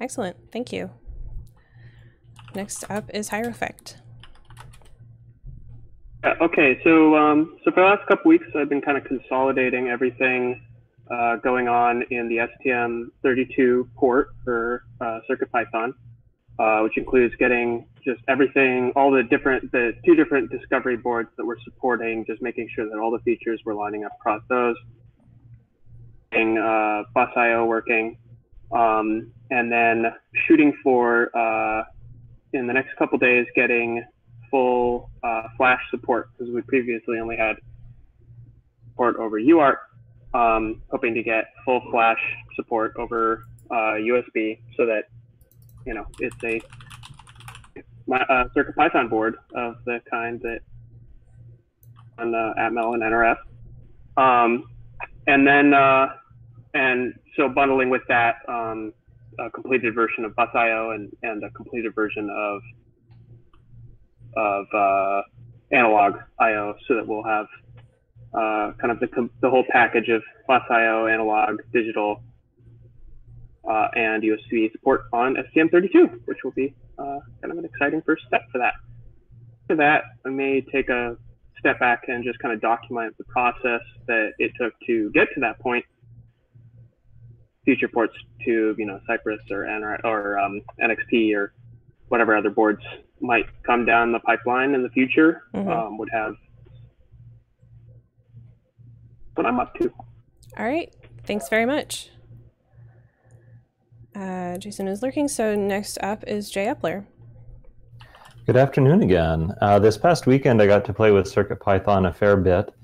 [0.00, 0.36] Excellent.
[0.52, 0.90] Thank you.
[2.54, 3.96] Next up is Hierophect.
[6.24, 9.88] Uh, okay, so um, so for the last couple weeks, I've been kind of consolidating
[9.88, 10.60] everything
[11.10, 15.92] uh, going on in the STM32 port for uh, CircuitPython,
[16.58, 21.44] uh, which includes getting just everything, all the different, the two different discovery boards that
[21.44, 24.76] we're supporting, just making sure that all the features were lining up across those,
[26.32, 28.18] getting uh, bus.io working,
[28.72, 30.06] um, and then
[30.46, 31.84] shooting for uh,
[32.52, 34.04] in the next couple days getting
[34.50, 37.56] full uh, Flash support because we previously only had
[38.90, 39.76] support over UART.
[40.34, 42.20] Um, hoping to get full Flash
[42.56, 45.04] support over uh, USB so that
[45.86, 46.60] you know it's a
[48.12, 50.60] uh, Circuit Python board of the kind that
[52.18, 53.36] on uh, Atmel and NRF.
[54.16, 54.64] Um,
[55.26, 56.08] and then uh,
[56.74, 58.92] and so bundling with that um,
[59.38, 62.62] a completed version of Bus.io and, and a completed version of
[64.36, 65.22] of uh,
[65.72, 67.46] analog IO so that we'll have
[68.34, 72.22] uh, kind of the, the whole package of Bus.io, analog, digital,
[73.68, 78.24] uh, and USB support on STM32, which will be uh, kind of an exciting first
[78.26, 78.74] step for that.
[79.66, 81.16] For that, I may take a
[81.58, 85.40] step back and just kind of document the process that it took to get to
[85.40, 85.84] that point.
[87.64, 88.14] Future ports
[88.46, 91.52] to you know Cypress or NR, or um, NXP or
[92.08, 92.80] whatever other boards
[93.20, 95.68] might come down the pipeline in the future Mhm.
[95.68, 96.34] um, would have
[99.34, 99.92] what I'm up to.
[100.56, 100.90] All right.
[101.24, 102.08] Thanks very much.
[104.18, 107.04] Uh, Jason is lurking, so next up is Jay Epler.
[108.46, 109.54] Good afternoon again.
[109.60, 112.74] Uh, this past weekend, I got to play with CircuitPython a fair bit.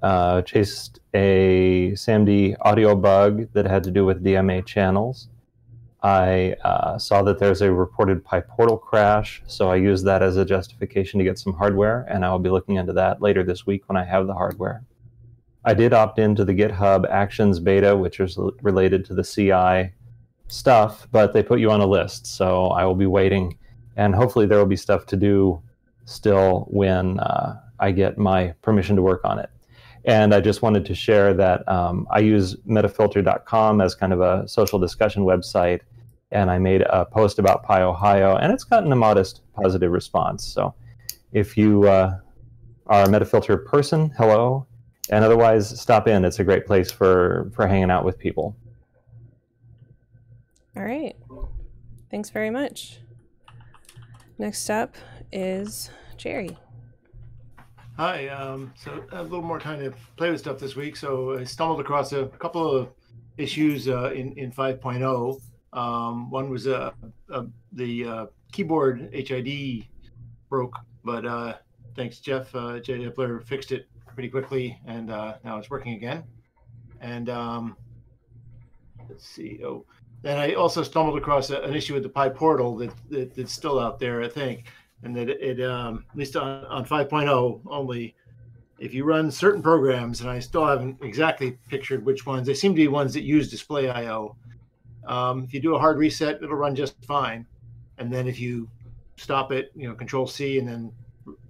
[0.00, 5.28] Uh, chased a SAMD audio bug that had to do with DMA channels.
[6.04, 10.44] I uh, saw that there's a reported PyPortal crash, so I used that as a
[10.44, 13.88] justification to get some hardware, and I will be looking into that later this week
[13.88, 14.84] when I have the hardware.
[15.64, 19.92] I did opt into the GitHub Actions beta, which is related to the CI
[20.48, 23.58] stuff, but they put you on a list, so I will be waiting,
[23.96, 25.62] and hopefully there will be stuff to do
[26.04, 29.50] still when uh, I get my permission to work on it.
[30.04, 34.46] And I just wanted to share that um, I use metafilter.com as kind of a
[34.46, 35.80] social discussion website,
[36.30, 40.44] and I made a post about PyOhio, and it's gotten a modest positive response.
[40.44, 40.74] So
[41.32, 42.18] if you uh,
[42.86, 44.66] are a Metafilter person, hello,
[45.10, 46.24] and otherwise stop in.
[46.24, 48.56] It's a great place for for hanging out with people.
[50.76, 51.16] All right.
[52.10, 52.98] Thanks very much.
[54.38, 54.94] Next up
[55.32, 56.56] is Jerry.
[57.96, 58.28] Hi.
[58.28, 60.96] Um, so a little more time to play with stuff this week.
[60.96, 62.90] So I stumbled across a couple of
[63.38, 65.40] issues uh, in in 5.0.
[65.72, 66.92] Um, one was uh,
[67.32, 69.86] uh, the uh, keyboard HID
[70.48, 71.54] broke, but uh,
[71.94, 76.24] thanks Jeff uh, Jay Epler fixed it pretty quickly, and uh, now it's working again.
[77.00, 77.76] And um,
[79.08, 79.60] let's see.
[79.64, 79.84] Oh,
[80.26, 83.78] then I also stumbled across a, an issue with the PyPortal that, that that's still
[83.78, 84.64] out there, I think,
[85.04, 88.16] and that it, um, at least on, on 5.0 only,
[88.80, 92.72] if you run certain programs, and I still haven't exactly pictured which ones, they seem
[92.72, 94.34] to be ones that use displayio.
[95.06, 97.46] Um, if you do a hard reset, it'll run just fine,
[97.98, 98.68] and then if you
[99.16, 100.92] stop it, you know, Control C, and then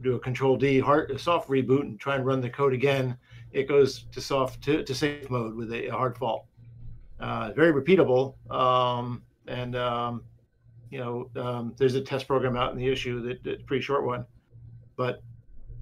[0.03, 3.17] do a Control D hard a soft reboot and try and run the code again,
[3.53, 6.45] it goes to soft to, to safe mode with a, a hard fault.
[7.19, 10.23] Uh, very repeatable, um, and um,
[10.91, 13.83] you know, um, there's a test program out in the issue that that's a pretty
[13.83, 14.27] short one,
[14.97, 15.23] but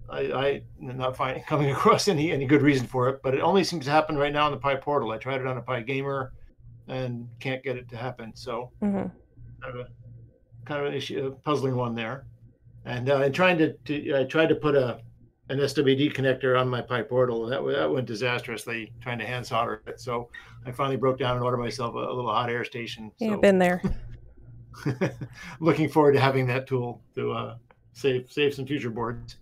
[0.08, 3.20] I, I am not finding coming across any any good reason for it.
[3.22, 5.12] But it only seems to happen right now on the PyPortal.
[5.12, 6.30] I tried it on a PyGamer,
[6.88, 8.32] and can't get it to happen.
[8.34, 9.08] So Mm-hmm.
[9.62, 9.88] kind of a
[10.64, 12.26] kind of an issue, a puzzling one there.
[12.84, 15.00] And uh, and trying to, to I tried to put a
[15.50, 19.82] an SWD connector on my PyPortal, and that that went disastrously trying to hand solder
[19.86, 20.00] it.
[20.00, 20.28] So
[20.66, 23.12] I finally broke down and ordered myself a, a little hot air station.
[23.18, 23.82] Yeah, So been there.
[25.60, 27.56] looking forward to having that tool to uh,
[27.92, 29.36] save save some future boards.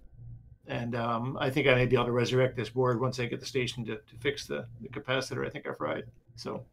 [0.69, 3.41] And um, I think I may be able to resurrect this board once I get
[3.41, 5.45] the station to, to fix the, the capacitor.
[5.47, 6.05] I think I fried.
[6.37, 6.65] So,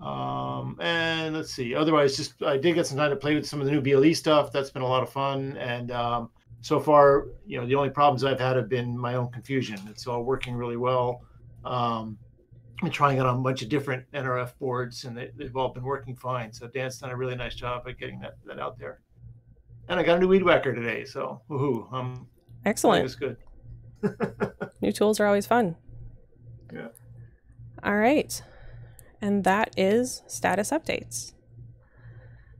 [0.00, 1.74] um, and let's see.
[1.74, 4.14] Otherwise, just I did get some time to play with some of the new BLE
[4.14, 4.50] stuff.
[4.50, 5.56] That's been a lot of fun.
[5.58, 6.30] And um,
[6.62, 9.78] so far, you know, the only problems I've had have been my own confusion.
[9.88, 11.22] It's all working really well.
[11.64, 12.18] Um,
[12.82, 15.82] and trying it on a bunch of different NRF boards, and they, they've all been
[15.82, 16.52] working fine.
[16.52, 19.00] So Dan's done a really nice job at getting that, that out there.
[19.88, 21.92] And I got a new weed whacker today, so woohoo!
[21.92, 22.26] Um,
[22.64, 23.04] Excellent.
[23.04, 23.36] It's good.
[24.80, 25.76] New tools are always fun.
[26.72, 26.88] Yeah.
[27.82, 28.42] All right.
[29.20, 31.32] And that is status updates.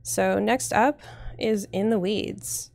[0.01, 1.01] So, next up
[1.37, 2.71] is In the Weeds.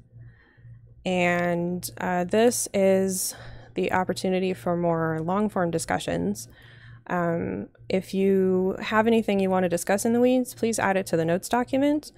[1.04, 3.34] And uh, this is
[3.74, 6.48] the opportunity for more long form discussions.
[7.08, 11.06] Um, if you have anything you want to discuss in the weeds, please add it
[11.06, 12.12] to the notes document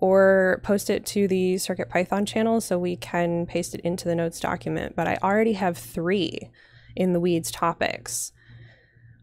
[0.00, 4.16] or post it to the Circuit Python channel so we can paste it into the
[4.16, 4.96] notes document.
[4.96, 6.50] But I already have three
[6.96, 8.32] in the weeds topics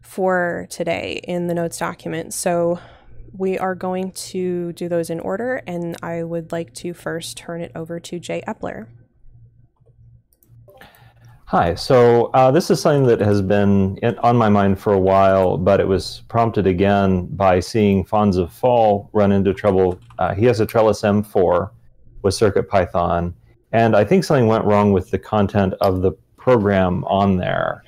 [0.00, 2.32] for today in the notes document.
[2.32, 2.80] So
[3.36, 7.60] we are going to do those in order, and I would like to first turn
[7.60, 8.86] it over to Jay Epler.
[11.50, 11.74] Hi.
[11.74, 15.58] So uh, this is something that has been in, on my mind for a while,
[15.58, 19.98] but it was prompted again by seeing Fonz of Fall run into trouble.
[20.20, 21.70] Uh, he has a Trellis M4
[22.22, 23.34] with CircuitPython,
[23.72, 27.82] and I think something went wrong with the content of the program on there.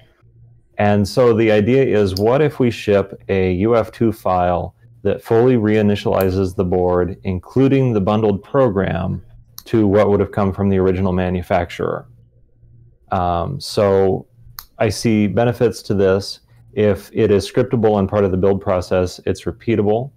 [0.78, 6.56] And so the idea is, what if we ship a UF2 file that fully reinitializes
[6.56, 9.22] the board, including the bundled program,
[9.66, 12.08] to what would have come from the original manufacturer?
[13.12, 14.26] Um, so
[14.78, 16.40] I see benefits to this.
[16.72, 20.10] If it is scriptable and part of the build process, it's repeatable.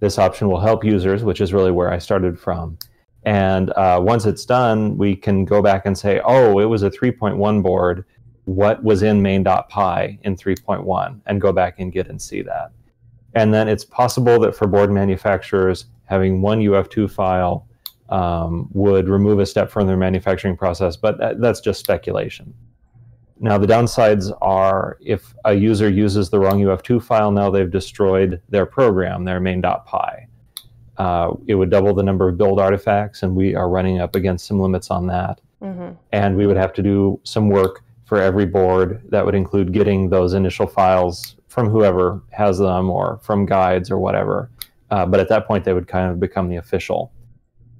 [0.00, 2.76] This option will help users, which is really where I started from.
[3.24, 6.90] And uh, once it's done, we can go back and say, oh, it was a
[6.90, 8.04] 3.1 board.
[8.44, 11.20] What was in main.py in 3.1?
[11.26, 12.72] And go back and get and see that.
[13.34, 17.68] And then it's possible that for board manufacturers, having one UF2 file
[18.10, 22.52] um, would remove a step from their manufacturing process, but that, that's just speculation.
[23.42, 28.42] Now, the downsides are if a user uses the wrong UF2 file, now they've destroyed
[28.50, 30.26] their program, their main.py.
[30.98, 34.46] Uh, it would double the number of build artifacts, and we are running up against
[34.46, 35.40] some limits on that.
[35.62, 35.92] Mm-hmm.
[36.12, 40.10] And we would have to do some work for every board that would include getting
[40.10, 44.50] those initial files from whoever has them or from guides or whatever.
[44.90, 47.10] Uh, but at that point, they would kind of become the official.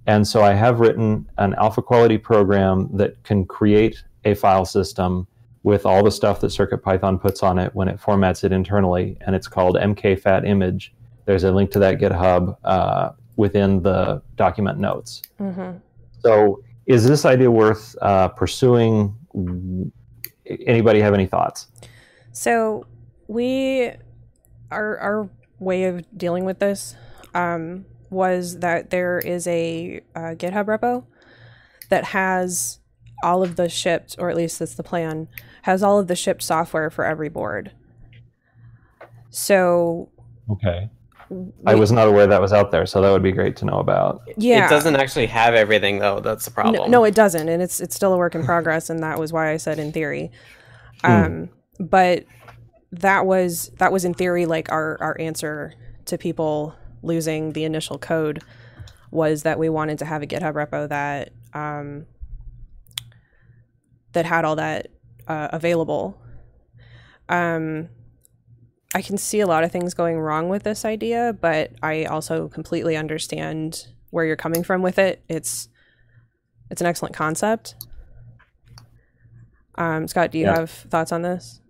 [0.07, 5.27] And so I have written an alpha quality program that can create a file system
[5.63, 9.37] with all the stuff that CircuitPython puts on it when it formats it internally, and
[9.37, 10.95] it's called MKFat image.
[11.27, 15.23] There's a link to that GitHub uh, within the document notes.
[15.39, 15.79] Mm-hmm.
[16.21, 19.15] So, is this idea worth uh, pursuing?
[20.67, 21.69] Anybody have any thoughts?
[22.33, 22.87] So
[23.29, 23.93] we
[24.71, 26.97] our our way of dealing with this
[27.35, 31.05] um, was that there is a uh, GitHub repo
[31.89, 32.79] that has
[33.23, 35.29] all of the shipped, or at least that's the plan,
[35.63, 37.73] has all of the shipped software for every board.
[39.31, 40.11] So
[40.51, 40.89] Okay.
[41.65, 43.79] I was not aware that was out there, so that would be great to know
[43.79, 44.23] about.
[44.37, 44.67] Yeah.
[44.67, 46.19] It doesn't actually have everything though.
[46.19, 46.75] That's the problem.
[46.75, 49.33] No, no, it doesn't, and it's it's still a work in progress, and that was
[49.33, 50.33] why I said in theory.
[51.05, 51.49] Um,
[51.79, 52.25] but
[52.91, 55.73] that was that was in theory like our our answer
[56.07, 58.43] to people losing the initial code
[59.11, 62.07] was that we wanted to have a GitHub repo that um,
[64.13, 64.89] that had all that
[65.27, 66.21] uh, available.
[67.29, 67.89] Um,
[68.95, 72.49] I can see a lot of things going wrong with this idea, but I also
[72.49, 75.23] completely understand where you're coming from with it.
[75.29, 75.69] It's
[76.71, 77.75] it's an excellent concept.
[79.77, 80.59] Um, Scott, do you Yeah.
[80.59, 81.61] have thoughts on this?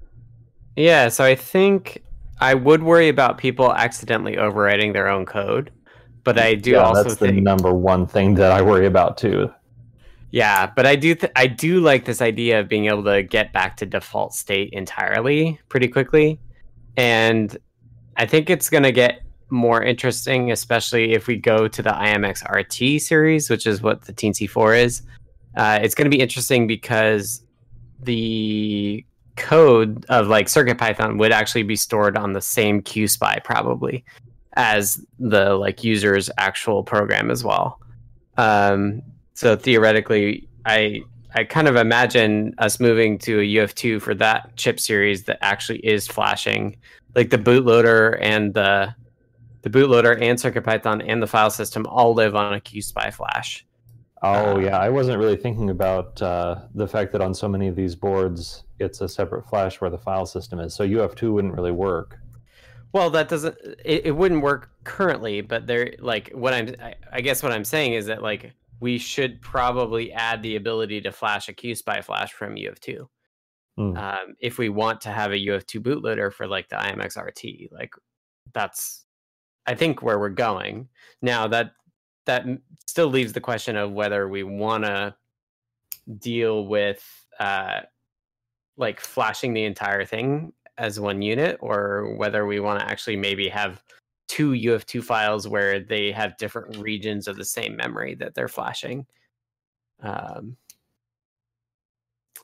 [0.76, 2.02] Yeah, so I think
[2.40, 5.70] I would worry about people accidentally overwriting their own code,
[6.24, 9.18] but I do yeah, also that's think the number one thing that I worry about
[9.18, 9.50] too.
[10.30, 13.52] Yeah, but I do th- I do like this idea of being able to get
[13.52, 16.38] back to default state entirely pretty quickly.
[16.96, 17.56] And
[18.16, 22.48] I think it's going to get more interesting especially if we go to the IMX
[22.48, 25.02] RT series, which is what the Teensy 4 is.
[25.56, 27.42] Uh, it's going to be interesting because
[28.02, 29.04] the
[29.36, 34.04] code of like CircuitPython would actually be stored on the same QSPI probably
[34.54, 37.80] as the like user's actual program as well.
[38.36, 39.02] Um,
[39.34, 41.02] so theoretically, I
[41.34, 45.78] I kind of imagine us moving to a UF2 for that chip series that actually
[45.78, 46.76] is flashing,
[47.14, 48.94] like the bootloader and the
[49.62, 53.66] the bootloader and CircuitPython and the file system all live on a QSPI flash.
[54.22, 57.76] Oh yeah, I wasn't really thinking about uh, the fact that on so many of
[57.76, 60.74] these boards, it's a separate flash where the file system is.
[60.74, 62.18] So UF2 wouldn't really work.
[62.92, 67.20] Well, that doesn't it, it wouldn't work currently, but there like what I'm I, I
[67.20, 71.48] guess what I'm saying is that like we should probably add the ability to flash
[71.48, 73.06] a QSPI flash from UF2.
[73.78, 73.96] Mm.
[73.96, 77.92] Um, if we want to have a UF2 bootloader for like the IMX RT, like
[78.52, 79.04] that's
[79.66, 80.88] I think where we're going.
[81.22, 81.72] Now that
[82.26, 82.44] that
[82.86, 85.14] still leaves the question of whether we want to
[86.18, 87.04] deal with
[87.38, 87.80] uh,
[88.80, 93.48] like flashing the entire thing as one unit, or whether we want to actually maybe
[93.48, 93.82] have
[94.28, 99.06] two UF2 files where they have different regions of the same memory that they're flashing.
[100.02, 100.56] Um,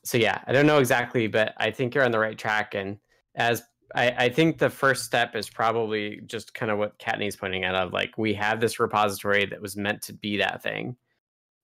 [0.05, 2.75] so yeah, I don't know exactly, but I think you're on the right track.
[2.75, 2.99] And
[3.35, 3.63] as
[3.95, 7.75] I, I think the first step is probably just kind of what Kattni's pointing out
[7.75, 10.97] of like we have this repository that was meant to be that thing,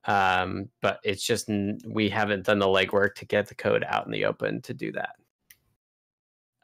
[0.05, 4.07] um, but it's just n- we haven't done the legwork to get the code out
[4.07, 5.17] in the open to do that.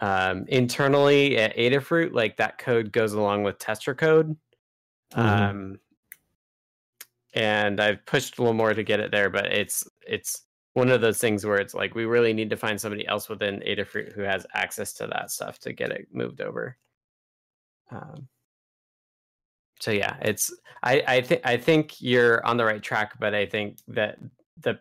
[0.01, 4.37] Um, internally at Adafruit, like that code goes along with tester code.
[5.13, 5.19] Mhm.
[5.19, 5.81] Um,
[7.35, 11.01] and I've pushed a little more to get it there, but it's it's one of
[11.01, 14.23] those things where it's like we really need to find somebody else within Adafruit who
[14.23, 16.77] has access to that stuff to get it moved over.
[17.91, 18.29] Um,
[19.81, 20.53] so yeah, it's
[20.83, 24.19] I I think I think you're on the right track, but I think that
[24.61, 24.79] the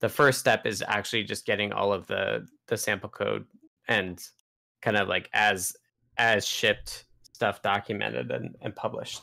[0.00, 3.44] the first step is actually just getting all of the the sample code
[3.88, 4.22] and
[4.82, 5.76] kind of like as
[6.16, 9.22] as shipped stuff documented and, and published.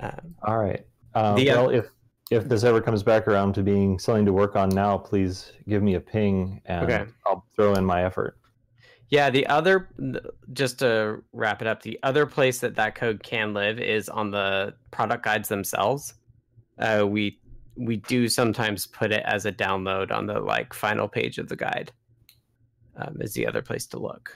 [0.00, 0.84] Um, All right.
[1.14, 1.86] Uh, The, well, if
[2.30, 5.82] if this ever comes back around to being something to work on now, please give
[5.82, 7.04] me a ping and Okay.
[7.26, 8.38] I'll throw in my effort.
[9.12, 9.90] Yeah, the other,
[10.54, 14.30] just to wrap it up, the other place that that code can live is on
[14.30, 16.14] the product guides themselves.
[16.78, 17.38] Uh, we
[17.76, 21.56] we do sometimes put it as a download on the like final page of the
[21.56, 21.92] guide.
[22.96, 24.34] Um, is the other place to look.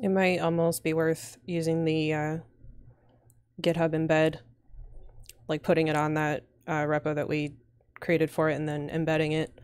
[0.00, 2.38] It might almost be worth using the uh,
[3.60, 4.38] GitHub embed,
[5.48, 7.52] like putting it on that uh, repo that we
[8.00, 9.60] created for it and then embedding it.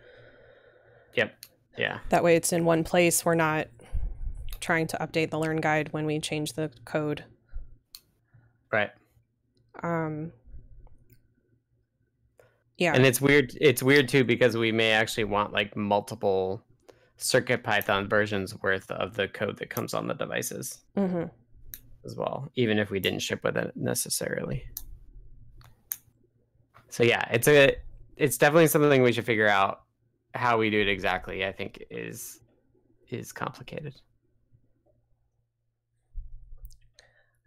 [1.79, 1.99] Yeah.
[2.09, 3.25] That way it's in one place.
[3.25, 3.69] We're not
[4.61, 7.25] trying to update the Learn Guide when we change the code.
[8.73, 8.91] Right.
[9.83, 10.33] Um,
[12.77, 12.95] yeah.
[12.95, 13.53] And it's weird.
[13.61, 16.65] It's weird too because we may actually want like multiple
[17.17, 21.25] Circuit Python versions worth of the code that comes on the devices hmm
[22.05, 24.65] as well, even if we didn't ship with it necessarily.
[26.89, 27.77] So yeah, it's a
[28.17, 29.83] it's definitely something we should figure out
[30.35, 31.45] how we do it exactly.
[31.47, 32.41] I think is
[33.11, 33.95] is complicated.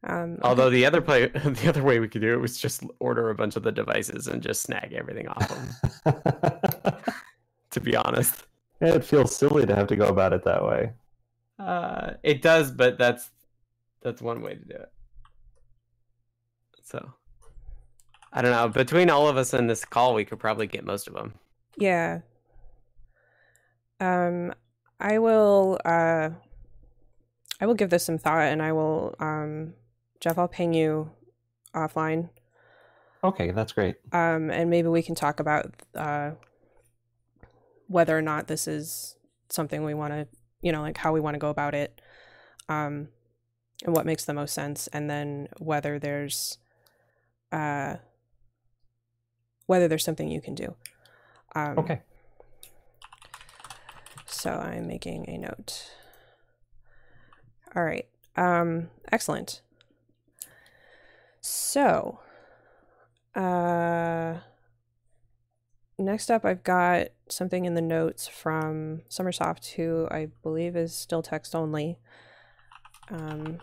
[0.03, 3.29] Um, Although the other play, the other way we could do it was just order
[3.29, 5.69] a bunch of the devices and just snag everything off them.
[7.71, 8.47] to be honest,
[8.79, 10.93] It feels silly to have to go about it that way.
[11.59, 13.29] uh, it does, but that's
[14.01, 14.89] that's one way to do it.
[16.83, 17.13] So
[18.33, 18.69] I don't know.
[18.69, 21.35] Between all of us in this call, we could probably get most of them.
[21.77, 22.21] Yeah.
[24.01, 24.53] Um,
[24.99, 25.79] I will.
[25.85, 26.31] Uh,
[27.59, 29.15] I will give this some thought, and I will.
[29.19, 29.75] Um,
[30.19, 31.11] Jeff, I'll ping you
[31.75, 32.29] offline,
[33.23, 33.95] Okay, that's great.
[34.11, 36.31] um, and maybe we can talk about uh,
[37.87, 39.15] whether or not this is
[39.49, 40.27] something we want to,
[40.61, 42.01] you know, like how we want to go about it,
[42.69, 43.07] um,
[43.85, 46.57] and what makes the most sense, and then whether there's,
[47.51, 47.95] uh,
[49.67, 50.75] whether there's something you can do.
[51.55, 52.01] Um, Okay.
[54.31, 55.91] So I'm making a note.
[57.75, 58.07] All right.
[58.35, 59.61] Um, excellent.
[61.41, 62.19] So,
[63.35, 64.35] uh,
[65.97, 71.21] next up, I've got something in the notes from Sommersoft, who I believe is still
[71.21, 71.99] text only.
[73.09, 73.59] Um,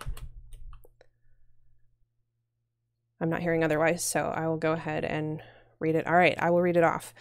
[3.21, 5.41] I'm not hearing otherwise, so I will go ahead and
[5.81, 6.07] read it.
[6.07, 7.15] All right, I will read it off.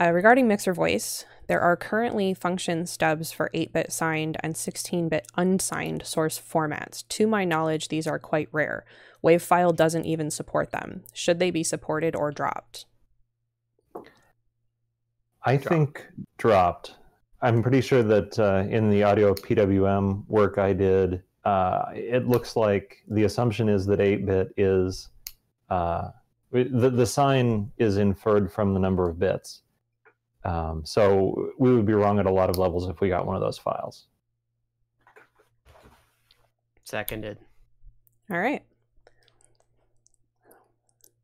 [0.00, 5.10] Uh, regarding Mixer Voice, there are currently function stubs for 8 bit signed and 16
[5.10, 7.06] bit unsigned source formats.
[7.08, 8.86] To my knowledge, these are quite rare.
[9.22, 11.02] Wavefile doesn't even support them.
[11.12, 12.86] Should they be supported or dropped?
[15.44, 16.06] I think
[16.38, 16.94] dropped.
[17.42, 22.56] I'm pretty sure that uh, in the audio PWM work I did, uh, it looks
[22.56, 25.08] like the assumption is that 8-bit is
[25.68, 26.08] uh,
[26.52, 29.62] the the sign is inferred from the number of bits.
[30.44, 33.36] Um, so we would be wrong at a lot of levels if we got one
[33.36, 34.06] of those files.
[36.84, 37.38] Seconded.
[38.30, 38.62] All right.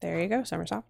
[0.00, 0.84] There you go, Sommersoft.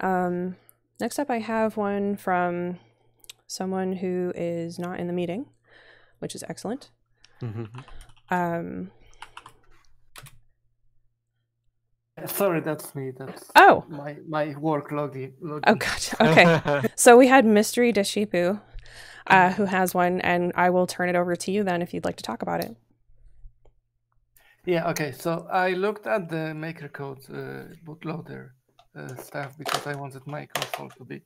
[0.00, 0.56] Um,
[0.98, 2.78] next up, I have one from
[3.46, 5.46] someone who is not in the meeting,
[6.18, 6.90] which is excellent.
[8.30, 8.90] Um,
[12.26, 13.10] Sorry, that's me.
[13.18, 13.84] That's Oh.
[13.88, 15.32] my my work login.
[15.42, 15.62] login.
[15.66, 16.02] Oh, god.
[16.20, 16.88] Okay.
[16.94, 18.60] so we had Mystery Deshipu,
[19.26, 22.04] uh, who has one, and I will turn it over to you then if you'd
[22.04, 22.76] like to talk about it.
[24.66, 25.12] Yeah, okay.
[25.12, 28.50] So I looked at the MakerCode uh, bootloader
[28.96, 31.22] uh, stuff because I wanted my console to be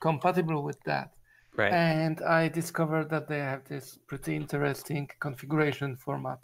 [0.00, 1.10] compatible with that.
[1.56, 1.72] Right.
[1.72, 6.38] And I discovered that they have this pretty interesting configuration format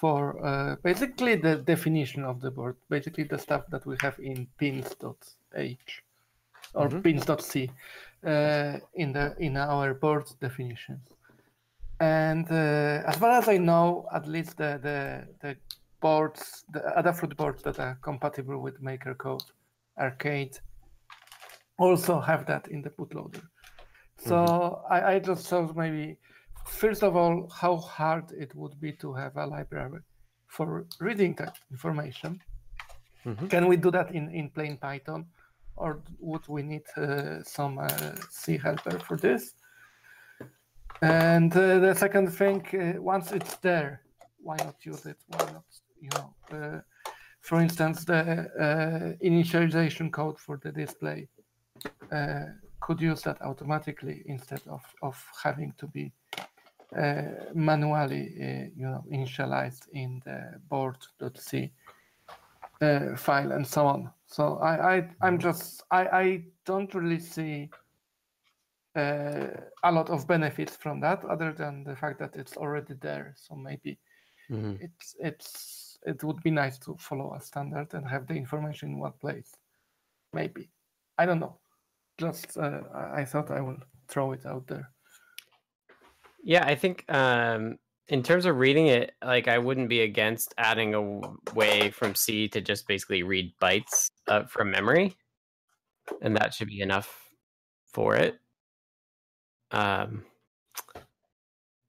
[0.00, 4.46] for uh, basically the definition of the board, basically the stuff that we have in
[4.58, 6.02] pins.h
[6.74, 7.02] or Mhm.
[7.02, 7.70] pins.c
[8.26, 11.06] uh, in the in our board definitions.
[12.00, 15.56] And uh, as far as I know, at least the the, the
[16.00, 19.46] boards, the Adafruit boards that are compatible with MakeCode
[19.98, 20.58] Arcade
[21.78, 23.42] also have that in the bootloader.
[24.18, 26.18] So I, I just thought maybe,
[26.66, 30.00] first of all, how hard it would be to have a library
[30.46, 32.40] for reading that information.
[33.24, 33.50] Mhm.
[33.50, 35.26] Can we do that in, in plain Python?
[35.76, 39.54] Or would we need uh, some uh, C helper for this?
[41.02, 44.00] And uh, the second thing, uh, once it's there,
[44.42, 45.18] why not use it?
[45.26, 45.64] Why not,
[46.00, 46.80] you know, uh,
[47.40, 51.28] for instance, the uh, initialization code for the display
[52.10, 52.46] uh,
[52.80, 56.12] could use that automatically instead of, of having to be
[57.54, 61.72] manually, uh, you know, initialized in the board.c
[62.80, 64.10] uh, file and so on.
[64.26, 67.70] So I, I I'm just I, I don't really see
[68.94, 69.48] uh,
[69.84, 73.34] a lot of benefits from that other than the fact that it's already there.
[73.36, 73.98] So maybe
[74.50, 74.80] Mhm.
[74.80, 78.98] it's it's it would be nice to follow a standard and have the information in
[78.98, 79.54] one place.
[80.32, 80.70] Maybe
[81.18, 81.58] I don't know.
[82.18, 83.78] Just uh, I I thought I will
[84.08, 84.90] throw it out there.
[86.46, 87.76] Yeah, I think um,
[88.06, 91.20] in terms of reading it, like I wouldn't be against adding a
[91.54, 95.16] way from C to just basically read bytes uh, from memory,
[96.22, 97.20] and that should be enough
[97.92, 98.38] for it.
[99.72, 100.22] Um,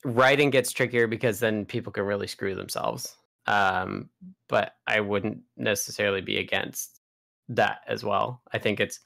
[0.04, 3.16] writing gets trickier because then people can really screw themselves.
[3.46, 4.10] Um,
[4.50, 7.00] but I wouldn't necessarily be against
[7.50, 8.42] that as well.
[8.52, 9.02] I think it's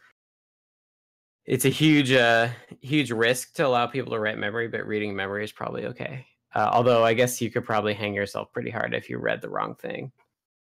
[1.45, 2.47] it's a huge uh
[2.81, 6.25] huge risk to allow people to write memory but reading memory is probably okay
[6.55, 9.49] uh, although i guess you could probably hang yourself pretty hard if you read the
[9.49, 10.11] wrong thing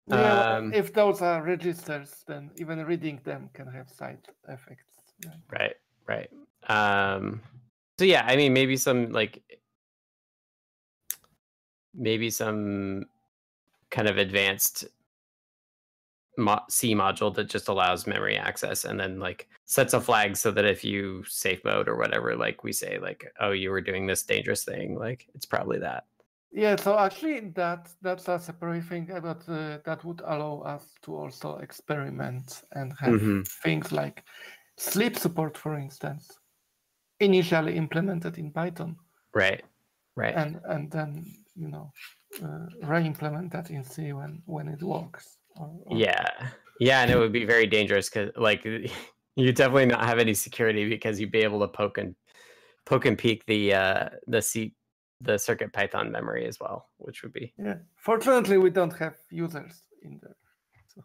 [0.08, 5.14] Yeah, Um, if those are registers, then even reading them can have side effects.
[5.24, 5.38] Yeah.
[5.50, 5.76] right
[6.08, 6.30] right
[6.70, 7.42] um
[7.98, 9.42] so yeah i mean maybe some like
[11.94, 13.06] maybe some
[13.90, 14.86] kind of advanced
[16.42, 20.52] mo- c module that just allows memory access and then like sets a flag so
[20.52, 24.08] that if you safe mode or whatever like we say like oh you were doing
[24.08, 26.04] this dangerous thing like it's probably that
[26.54, 30.84] Yeah, so actually that that's a separate thing, uh, but uh, that would allow us
[31.04, 33.48] to also experiment and have Mhm.
[33.64, 34.24] things like
[34.78, 36.28] sleep support, for instance,
[37.20, 38.98] initially implemented in Python,
[39.34, 39.64] right
[40.16, 41.24] right and and then
[41.56, 41.92] you know
[42.44, 45.38] uh, re-implement that in C when when it works.
[45.90, 46.28] Yeah,
[46.80, 48.66] yeah, and it would be very dangerous because, like,
[49.36, 52.16] you definitely not have any security because you'd be able to poke and
[52.86, 54.74] poke and peek the uh the C
[55.22, 57.76] the Circuit Python memory as well, which would be yeah.
[57.98, 60.36] Fortunately, we don't have users in there.
[60.88, 61.04] so.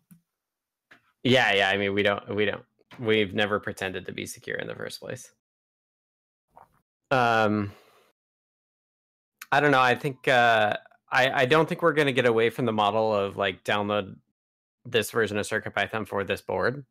[1.22, 1.68] yeah, yeah.
[1.68, 2.64] I mean, we don't we don't
[2.99, 5.30] we've never pretended to be secure in the first place.
[7.11, 7.72] Um,
[9.53, 9.80] I don't know.
[9.80, 10.76] I think uh,
[11.11, 14.16] I I don't think we're gonna get away from the model of like download
[14.87, 16.84] this version of Circuit CircuitPython for this board,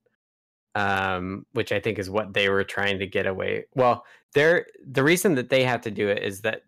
[0.76, 3.66] um, which I think is what they were trying to get away.
[3.76, 6.62] Well, they're the reason that they have to do it is that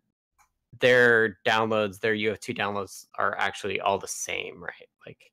[0.79, 4.89] their downloads, their UF2 downloads, are actually all the same, right?
[5.05, 5.31] Like,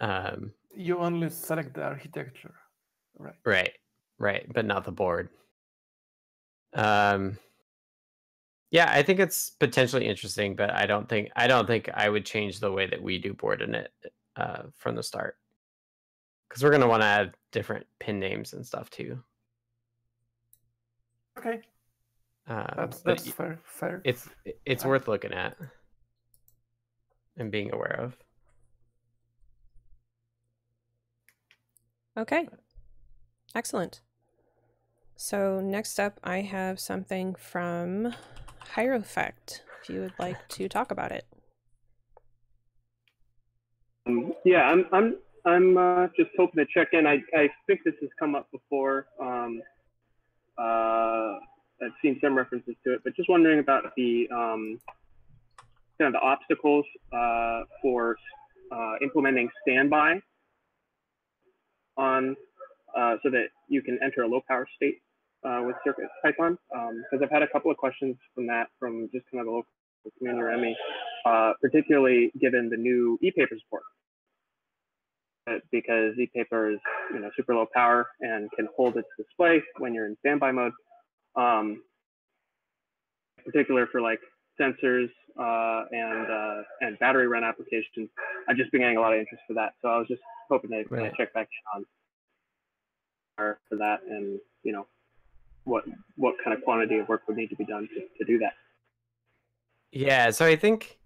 [0.00, 2.54] um, You only select the architecture,
[3.18, 3.34] right?
[3.44, 3.72] Right,
[4.18, 5.30] right, but not the board.
[6.74, 7.38] Um,
[8.70, 12.26] yeah, I think it's potentially interesting, but I don't think I don't think I would
[12.26, 13.90] change the way that we do board in it
[14.36, 15.36] uh, from the start,
[16.48, 19.22] because we're gonna want to add different pin names and stuff too.
[21.38, 21.60] Okay,
[22.46, 23.58] Um, that's that's y- fair.
[23.64, 24.00] Fair.
[24.04, 24.28] It's
[24.64, 25.56] it's Uh, worth looking at
[27.36, 28.16] and being aware of.
[32.16, 32.48] Okay.
[33.54, 34.00] Excellent.
[35.16, 38.14] So next up, I have something from
[38.74, 39.60] Hierophect.
[39.82, 41.26] If you would like to talk about it.
[44.06, 47.06] Um, yeah, I'm I'm I'm uh, just hoping to check in.
[47.06, 49.06] I I think this has come up before.
[49.20, 49.62] Um,
[50.58, 51.38] uh,
[51.82, 54.80] I've seen some references to it, but just wondering about the um,
[55.98, 58.16] kind of the obstacles uh, for
[58.72, 60.20] uh, implementing standby
[61.96, 62.36] on
[62.96, 65.02] uh, so that you can enter a low power state
[65.44, 66.56] uh, with Circuit Python.
[66.70, 69.68] Because I've had a couple of questions from that from just kind of the local
[70.18, 70.76] community
[71.26, 73.82] uh, particularly given the new e-paper support.
[75.70, 76.78] Because e-paper is
[77.12, 80.72] you know super low power and can hold its display when you're in standby mode.
[81.36, 81.82] Um,
[83.44, 84.20] particular for like
[84.60, 88.08] sensors uh, and uh, and battery run applications.
[88.48, 89.74] I've just been getting a lot of interest for that.
[89.82, 91.12] So I was just hoping to Right.
[91.16, 91.86] check back in on
[93.36, 94.86] for that and you know
[95.64, 95.84] what
[96.16, 98.54] what kind of quantity of work would need to be done to, to do that.
[99.92, 100.98] Yeah, so I think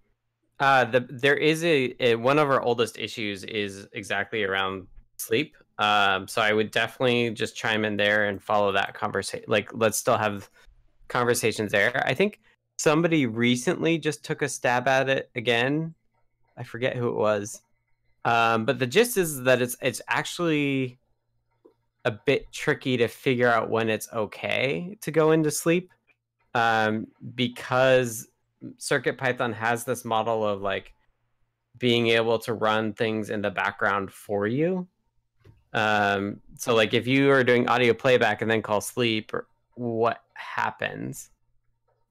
[0.61, 4.85] uh, the there is a, a one of our oldest issues is exactly around
[5.17, 5.57] sleep.
[5.79, 9.45] Um, so I would definitely just chime in there and follow that conversation.
[9.47, 10.49] Like, let's still have
[11.07, 12.03] conversations there.
[12.05, 12.41] I think
[12.77, 15.95] somebody recently just took a stab at it again.
[16.55, 17.63] I forget who it was,
[18.25, 20.99] um, but the gist is that it's it's actually
[22.05, 25.91] a bit tricky to figure out when it's okay to go into sleep
[26.53, 28.27] um, because
[28.77, 30.93] Circuit Python has this model of like
[31.77, 34.87] being able to run things in the background for you.
[35.73, 39.31] Um, so like if you are doing audio playback and then call sleep,
[39.75, 41.29] what happens?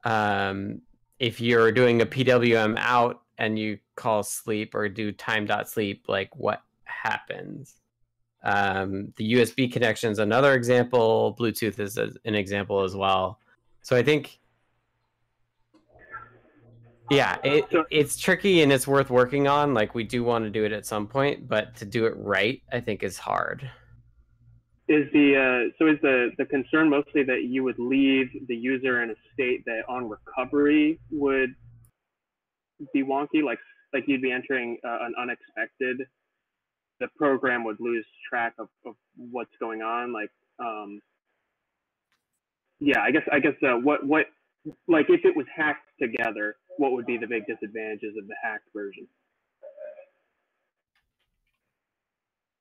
[0.04, 0.80] Um,
[1.18, 6.06] if you're doing a PWM out and you call sleep or do time dot sleep,
[6.08, 7.76] like what happens?
[8.42, 11.36] Um, the USB connection is another example.
[11.38, 13.38] Bluetooth is a- an example as well.
[13.82, 14.39] So I think
[17.10, 19.74] yeah, it, it's tricky and it's worth working on.
[19.74, 22.62] Like we do want to do it at some point, but to do it right,
[22.72, 23.68] I think is hard.
[24.88, 29.02] Is the uh, so is the the concern mostly that you would leave the user
[29.02, 31.54] in a state that on recovery would
[32.92, 33.58] be wonky, like
[33.92, 36.06] like you'd be entering uh, an unexpected,
[37.00, 40.12] the program would lose track of, of what's going on.
[40.12, 41.00] Like, um,
[42.78, 44.26] yeah, I guess I guess uh, what what
[44.86, 48.70] like if it was hacked together, what would be the big disadvantages of the hacked
[48.74, 49.06] version?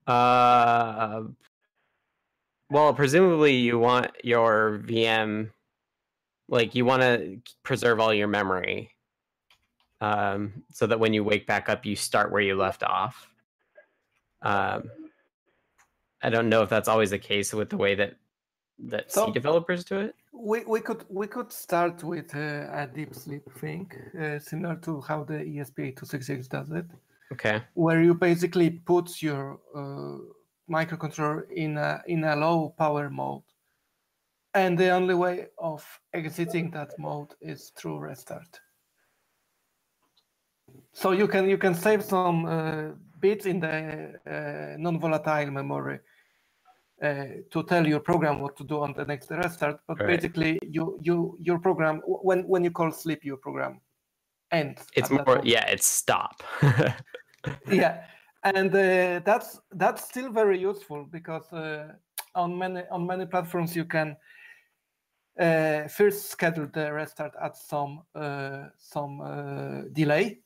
[0.05, 1.21] Uh,
[2.69, 5.51] well, presumably you want your VM,
[6.49, 8.91] like you want to preserve all your memory,
[10.01, 13.31] um, so that when you wake back up, you start where you left off.
[14.41, 14.91] Um,
[16.21, 18.15] I don't know if that's always the case with the way that
[18.79, 20.15] that So- C developers do it.
[20.31, 25.01] We, we could we could start with uh, a deep sleep thing, uh, similar to
[25.01, 26.85] how the E ESP8266 does it,
[27.31, 27.63] Okay.
[27.73, 30.19] where you basically put your uh,
[30.69, 33.43] microcontroller in a in a low power mode,
[34.53, 38.61] and the only way of exiting that mode is through restart.
[40.93, 42.83] So you can you can save some uh,
[43.19, 45.99] bits in the uh, non-volatile memory
[47.01, 49.79] to tell your program what to do on the next restart.
[49.87, 50.07] But Right.
[50.07, 53.81] basically, you you your program when when you call sleep, your program
[54.51, 54.85] ends.
[54.95, 56.43] It's more, yeah, it's stop.
[57.71, 58.03] yeah,
[58.43, 61.93] and uh, that's that's still very useful because uh,
[62.35, 64.17] on many on many platforms you can
[65.39, 70.39] uh, first schedule the restart at some uh, some uh, delay,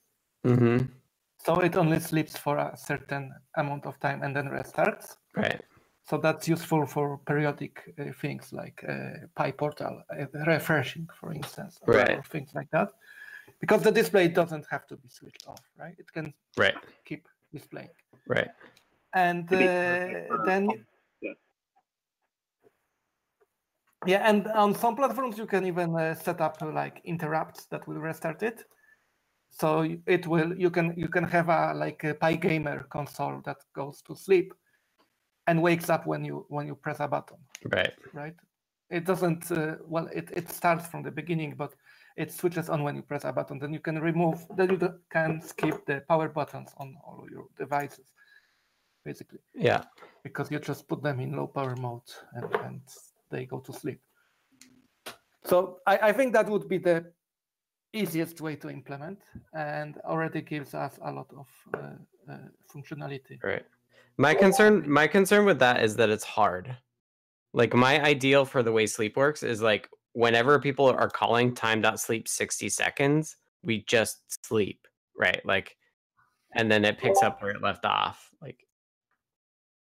[0.43, 0.77] hmm
[1.45, 5.17] so it only sleeps for a certain amount of time and then restarts.
[5.35, 5.61] Right.
[6.05, 11.93] So that's useful for periodic uh, things like uh, PyPortal uh, refreshing, for instance, or,
[11.93, 12.17] Right.
[12.17, 12.91] or things like that,
[13.61, 15.95] because the display doesn't have to be switched off, right?
[15.97, 16.75] It can Right.
[17.05, 17.89] keep displaying.
[18.27, 18.49] Right.
[19.13, 20.09] and uh,
[20.45, 20.69] then
[21.21, 21.33] yeah.
[24.05, 27.87] yeah and on some platforms you can even uh, set up uh, like interrupts that
[27.87, 28.63] will restart it
[29.51, 34.01] so it will you can you can have a like a pygamer console that goes
[34.01, 34.53] to sleep
[35.47, 37.37] and wakes up when you when you press a button
[37.71, 37.93] Right.
[38.13, 38.35] right
[38.89, 41.73] it doesn't uh, well it, it starts from the beginning but
[42.17, 44.79] it switches on when you press a button then you can remove then you
[45.09, 48.11] can skip the power buttons on all your devices
[49.05, 49.83] basically Yeah.
[50.23, 52.81] because you just put them in low power mode and, and
[53.29, 53.99] they go to sleep.
[55.43, 57.11] So I, I think that would be the
[57.91, 59.19] easiest way to implement
[59.53, 62.37] and already gives us a lot of uh, uh,
[62.73, 63.43] functionality.
[63.43, 63.65] Right.
[64.17, 66.75] My concern my concern with that is that it's hard.
[67.53, 72.27] Like my ideal for the way sleep works is like whenever people are calling time.sleep
[72.27, 74.87] 60 seconds, we just sleep,
[75.17, 75.43] right?
[75.45, 75.75] Like
[76.55, 78.29] and then it picks up where it left off.
[78.41, 78.59] Like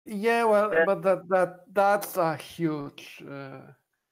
[0.06, 3.62] Yeah, well, but that that that's a huge, uh,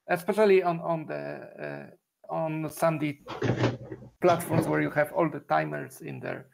[0.09, 1.89] especially on on the
[2.29, 3.17] uh, on some the
[4.21, 6.47] platforms where you have all the timers in there.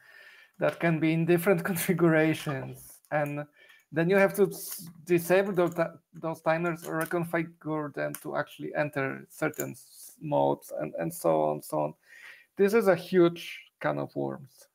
[0.60, 3.45] that can be in different configurations, and
[3.91, 4.51] then you have to
[5.05, 5.75] disable those,
[6.13, 9.75] those timers or reconfigure them to actually enter certain
[10.21, 11.93] modes, and, and so on, so on.
[12.57, 14.67] This is a huge can of worms.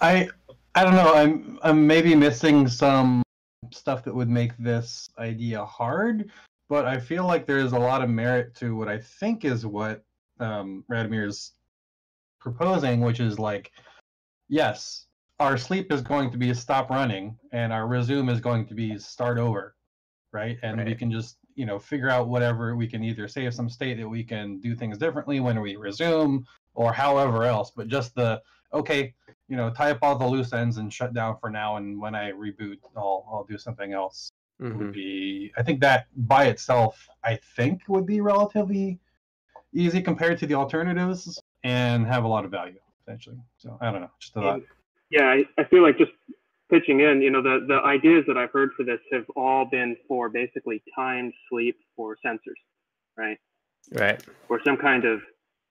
[0.00, 0.28] I
[0.74, 1.14] I don't know.
[1.14, 3.22] I'm I'm maybe missing some
[3.72, 6.30] stuff that would make this idea hard,
[6.68, 10.02] but I feel like there's a lot of merit to what I think is what
[10.40, 11.52] um, Radomir's
[12.40, 13.72] proposing, which is like,
[14.48, 15.05] yes,
[15.38, 18.98] our sleep is going to be stop running, and our resume is going to be
[18.98, 19.74] start over,
[20.32, 20.58] right?
[20.62, 23.98] And we can just you know figure out whatever we can either save some state
[23.98, 27.70] that we can do things differently when we resume, or however else.
[27.74, 28.40] But just the
[28.72, 29.14] okay,
[29.48, 32.14] you know, tie up all the loose ends and shut down for now, and when
[32.14, 34.30] I reboot, I'll I'll do something else.
[34.58, 34.90] Would mm-hmm.
[34.90, 38.98] be I think that by itself, I think would be relatively
[39.74, 43.36] easy compared to the alternatives and have a lot of value potentially.
[43.58, 44.62] So I don't know, just a thought.
[45.10, 46.12] Yeah, I, I feel like just
[46.70, 49.96] pitching in, you know, the, the ideas that I've heard for this have all been
[50.08, 52.58] for basically timed sleep for sensors,
[53.16, 53.38] right?
[53.92, 54.22] Right.
[54.48, 55.20] Or some kind of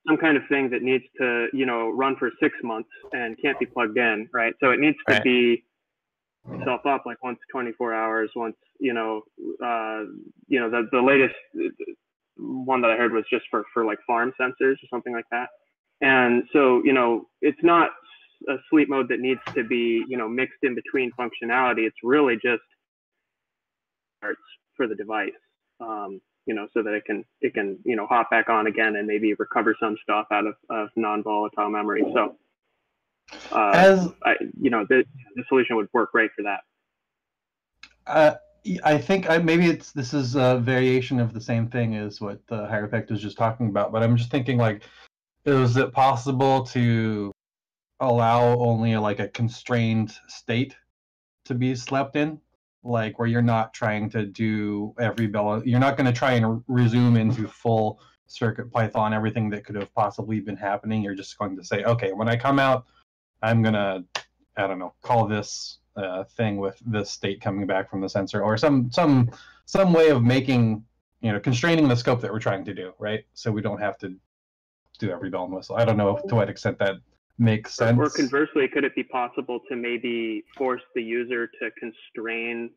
[0.07, 3.57] some kind of thing that needs to, you know, run for six months and can't
[3.57, 4.53] be plugged in, right?
[4.61, 5.23] So it needs to Right.
[5.23, 5.63] be
[6.63, 9.23] self up like once 24 hours, once, you know,
[9.63, 10.03] uh,
[10.47, 11.35] you know, the, the latest
[12.37, 15.49] one that I heard was just for, for like farm sensors or something like that.
[16.01, 17.91] And so, you know, it's not
[18.47, 21.85] a sleep mode that needs to be, you know, mixed in between functionality.
[21.85, 22.63] It's really just
[24.21, 24.39] parts
[24.75, 25.31] for the device,
[25.79, 28.95] um, you know, so that it can, it can, you know, hop back on again
[28.95, 32.03] and maybe recover some stuff out of, of non-volatile memory.
[32.13, 32.35] So,
[33.51, 35.05] uh, As- I, you know, the,
[35.35, 36.61] the solution would work great for that.
[38.07, 38.35] Uh,
[38.83, 42.45] I think I, maybe it's this is a variation of the same thing as what
[42.47, 44.81] the uh, Hierophect was just talking about, but I'm just thinking like,
[45.45, 47.31] is it possible to
[47.99, 50.75] allow only like a constrained state
[51.45, 52.39] to be slept in,
[52.83, 56.63] like where you're not trying to do every bell, you're not going to try and
[56.67, 61.01] resume into full circuit Python everything that could have possibly been happening.
[61.03, 62.85] You're just going to say, okay, when I come out,
[63.41, 64.03] I'm gonna
[64.57, 68.41] I don't know, call this uh, thing with this state coming back from the sensor,
[68.41, 69.31] or some some
[69.65, 70.83] some way of making
[71.21, 73.25] you know constraining the scope that we're trying to do, right?
[73.33, 74.15] So we don't have to
[74.99, 75.75] do every bell and whistle.
[75.75, 76.95] I don't know to what extent that
[77.37, 77.97] makes sense.
[77.97, 82.69] Or conversely, could it be possible to maybe force the user to constrain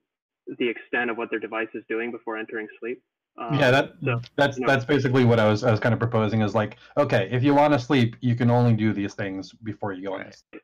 [0.58, 3.02] the extent of what their device is doing before entering sleep?
[3.38, 5.92] Um, yeah, that so, that's you know, that's basically what I was I was kind
[5.92, 9.14] of proposing is like, okay, if you want to sleep, you can only do these
[9.14, 10.62] things before you go into sleep.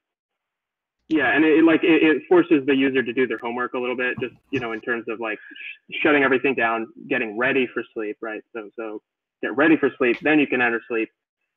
[1.09, 3.97] Yeah, and it like it, it forces the user to do their homework a little
[3.97, 7.85] bit, just you know, in terms of like sh- shutting everything down, getting ready for
[7.93, 8.43] sleep, right?
[8.53, 9.03] So so
[9.43, 11.11] get ready for sleep, then you can enter sleep,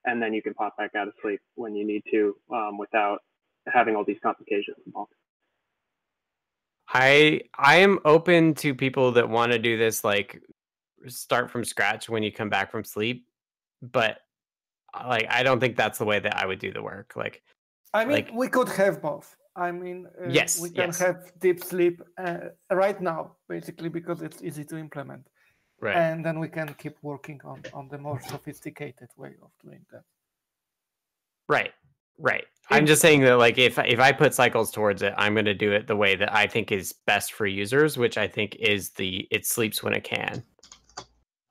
[0.07, 3.19] and then you can pop back out of sleep when you need to, um, without
[3.67, 5.11] having all these complications involved.
[6.89, 10.41] I I am open to people that want to do this like
[11.07, 13.27] start from scratch when you come back from sleep,
[13.81, 14.19] but
[14.93, 17.13] uh, like I don't think that's the way that I would do the work.
[17.15, 17.43] Like
[17.93, 19.35] I mean, Like- we could have both.
[19.55, 20.99] I mean, uh, Yes, we can yes.
[20.99, 25.23] have deep sleep uh, right now, basically, because it's easy to implement.
[25.80, 25.95] Right.
[25.95, 30.04] And then we can keep working on, on the more sophisticated way of doing that.
[31.48, 31.72] Right.
[32.20, 32.45] Right.
[32.70, 35.54] I'm just saying that like if if I put cycles towards it, I'm going to
[35.54, 38.90] do it the way that I think is best for users, which I think is
[38.90, 40.44] the it sleeps when it can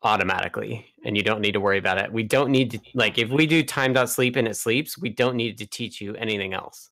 [0.03, 2.13] automatically and you don't need to worry about it.
[2.13, 5.57] We don't need to like if we do time.sleep and it sleeps, we don't need
[5.59, 6.91] to teach you anything else.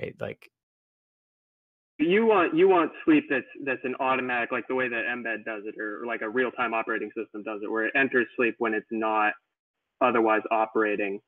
[0.00, 0.14] Right?
[0.20, 0.50] Like
[1.98, 5.62] You want you want sleep that's that's an automatic, like the way that Mbed does
[5.64, 8.74] it, or like a real time operating system does it, where it enters sleep when
[8.74, 9.32] it's not
[10.02, 11.20] otherwise operating.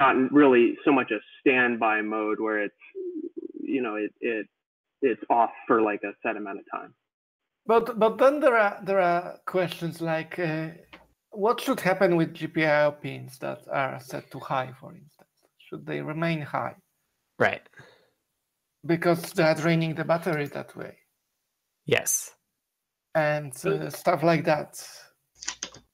[0.00, 2.74] Not really so much a standby mode where it's
[3.62, 4.46] you know it it
[5.02, 6.92] it's off for like a set amount of time.
[7.64, 10.70] But but then there are there are questions like uh,
[11.30, 15.30] what should happen with GPIO pins that are set to high, for instance?
[15.58, 16.74] Should they remain high
[17.38, 17.62] right.
[18.86, 20.96] Because they are draining the battery that way
[21.86, 22.32] Yes.
[23.14, 24.86] and uh, stuff like that?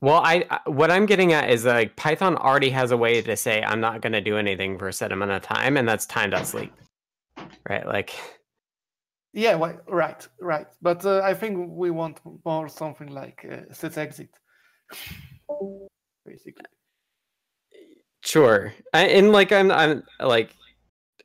[0.00, 3.36] Well, I I- what I'm getting at is like Python already has a way to
[3.36, 6.06] say I'm not going to do anything for a set amount of time, and that's
[6.06, 6.72] time.sleep.
[7.68, 7.86] Right?
[7.86, 8.10] Like
[9.32, 10.66] Yeah, why- right, right.
[10.80, 14.30] But uh, I think we want more something like uh, set exit,
[16.26, 16.66] basically.
[18.24, 18.72] Sure.
[18.92, 20.54] I, and like I'm I'm like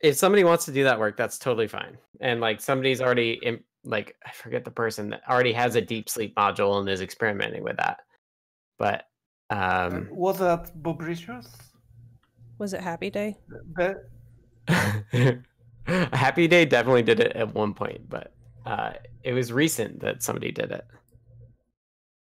[0.01, 1.97] if somebody wants to do that work, that's totally fine.
[2.21, 6.09] And like somebody's already in like I forget the person that already has a deep
[6.09, 8.01] sleep module and is experimenting with that.
[8.77, 9.05] But
[9.49, 11.47] um Was that Bobricious?
[12.59, 13.37] Was it Happy Day?
[13.77, 13.93] Be-
[15.87, 18.33] Happy Day definitely did it at one point, but
[18.65, 18.91] uh,
[19.23, 20.85] it was recent that somebody did it.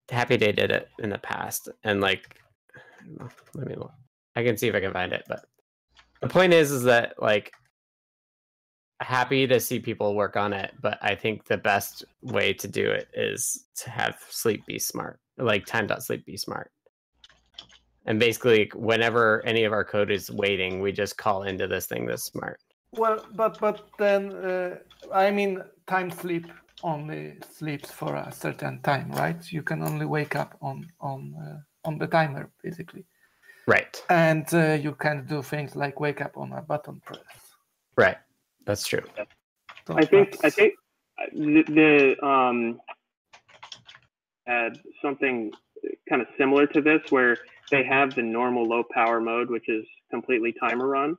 [0.09, 2.37] Happy Day did it in the past, and like,
[3.53, 3.91] let me look.
[4.35, 5.45] I can see if I can find it, but
[6.21, 7.53] the point is, is that like,
[9.01, 12.89] happy to see people work on it, but I think the best way to do
[12.91, 16.71] it is to have sleep be smart, like time.sleep be smart.
[18.05, 22.05] And basically, whenever any of our code is waiting, we just call into this thing
[22.05, 22.59] that's smart.
[22.93, 24.77] Well, but but then uh,
[25.13, 26.47] I mean, time sleep
[26.83, 29.39] only sleeps for a certain time, right?
[29.51, 33.05] You can only wake up on on uh, on the timer, basically.
[33.69, 34.03] Right.
[34.09, 37.19] And uh, you can do things like wake up on a button press.
[37.95, 38.17] Right.
[38.65, 39.03] That's true.
[39.87, 40.73] So I think I think
[41.33, 42.81] the, the um
[44.47, 45.51] had something
[46.09, 47.37] kind of similar to this where
[47.69, 51.15] they have the normal low power mode, which is completely timer run.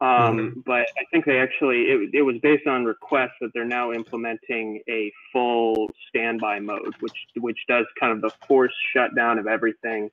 [0.00, 3.92] Um, But I think they actually it, it was based on request that they're now
[3.92, 10.08] implementing a full standby mode, which which does kind of the forced shutdown of everything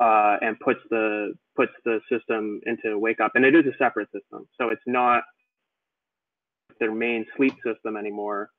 [0.00, 3.32] uh, and puts the puts the system into wake up.
[3.34, 5.22] And it is a separate system, so it's not
[6.78, 8.50] their main sleep system anymore.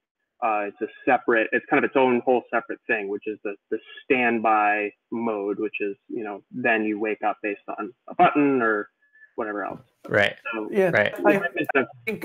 [0.41, 3.55] Uh, it's a separate, it's kind of its own whole separate thing, which is the,
[3.71, 8.61] the standby mode, which is, you know, then you wake up based on a button
[8.61, 8.87] or
[9.35, 9.81] whatever else.
[10.07, 10.35] Right.
[10.53, 11.13] So, Yeah, Right.
[11.25, 12.23] I instead think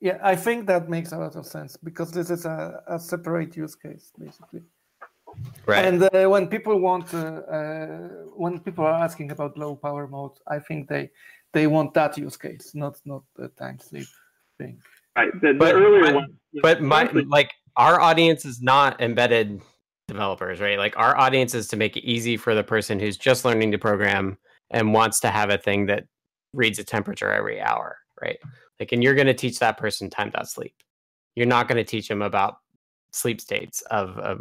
[0.00, 3.56] yeah, I think that makes a lot of sense because this is a, a separate
[3.56, 4.62] use case, basically.
[5.66, 5.84] Right.
[5.84, 10.32] And uh, when people want, uh, uh, when people are asking about low power mode,
[10.46, 11.10] I think they
[11.52, 14.06] they want that use case, not not the time sleep
[14.58, 14.80] thing.
[15.16, 15.32] Right.
[15.40, 19.60] The, the but earlier my, one, but my like our audience is not embedded
[20.08, 23.44] developers right like our audience is to make it easy for the person who's just
[23.44, 24.38] learning to program
[24.70, 26.04] and wants to have a thing that
[26.52, 28.38] reads a temperature every hour right
[28.78, 30.74] like and you're going to teach that person time dot sleep
[31.34, 32.58] you're not going to teach them about
[33.10, 34.36] sleep states of a,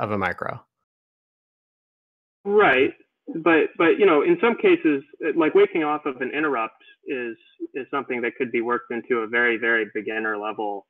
[0.00, 0.60] of a micro
[2.44, 2.92] Right.
[3.36, 5.04] But but you know, in some cases,
[5.36, 7.36] like waking off of an interrupt is
[7.74, 10.86] is something that could be worked into a very very beginner level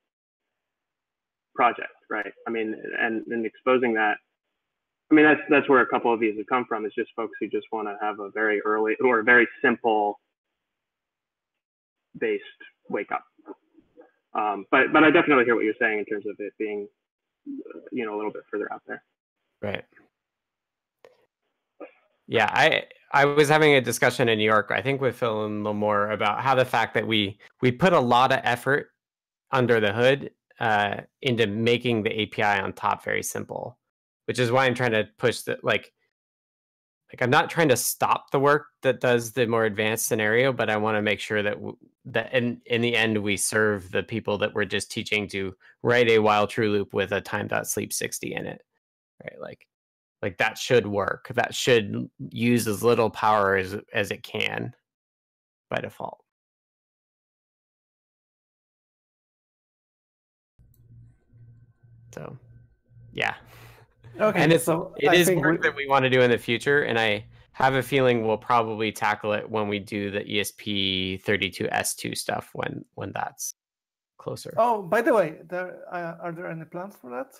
[1.54, 2.32] project, right?
[2.48, 4.16] I mean, and and exposing that.
[5.10, 6.86] I mean, that's that's where a couple of these have come from.
[6.86, 10.20] Is just folks who just want to have a very early or a very simple
[12.18, 12.44] based
[12.88, 13.24] wake up.
[14.34, 16.88] Um, but but I definitely hear what you're saying in terms of it being,
[17.92, 19.02] you know, a little bit further out there.
[19.62, 19.84] Right.
[22.26, 25.64] Yeah, I I was having a discussion in New York, I think with Phil and
[25.64, 28.90] Limor, about how the fact that we we put a lot of effort
[29.50, 33.78] under the hood uh, into making the API on top very simple,
[34.26, 35.92] which is why I'm trying to push the like
[37.12, 40.70] like I'm not trying to stop the work that does the more advanced scenario, but
[40.70, 41.76] I want to make sure that w-
[42.06, 46.08] that in in the end we serve the people that we're just teaching to write
[46.08, 48.62] a while true loop with a time.sleep 60 in it,
[49.24, 49.40] right?
[49.40, 49.66] Like
[50.22, 51.28] like that should work.
[51.34, 54.74] That should use as little power as as it can
[55.70, 56.22] by default.
[62.14, 62.36] So,
[63.12, 63.34] yeah.
[64.18, 66.38] Okay, and it's so it I is work that we want to do in the
[66.38, 70.40] future, and I have a feeling we'll probably tackle it when we do the E
[70.40, 73.54] ESP32S2 stuff when when that's
[74.18, 74.54] closer.
[74.56, 77.34] Oh, by the way, there uh, are there any plans for that?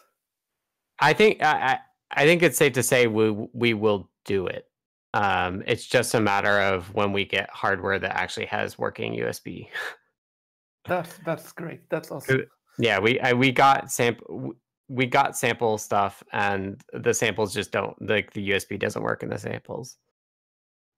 [0.98, 1.78] I think I, I
[2.12, 4.66] I think it's safe to say we we will do it.
[5.14, 9.68] Um, it's just a matter of when we get hardware that actually has working USB.
[10.86, 11.88] That's that's great.
[11.90, 12.46] That's awesome.
[12.78, 14.54] yeah, we I, we got sample
[14.90, 19.28] we got sample stuff, and the samples just don't like the USB doesn't work in
[19.28, 19.96] the samples.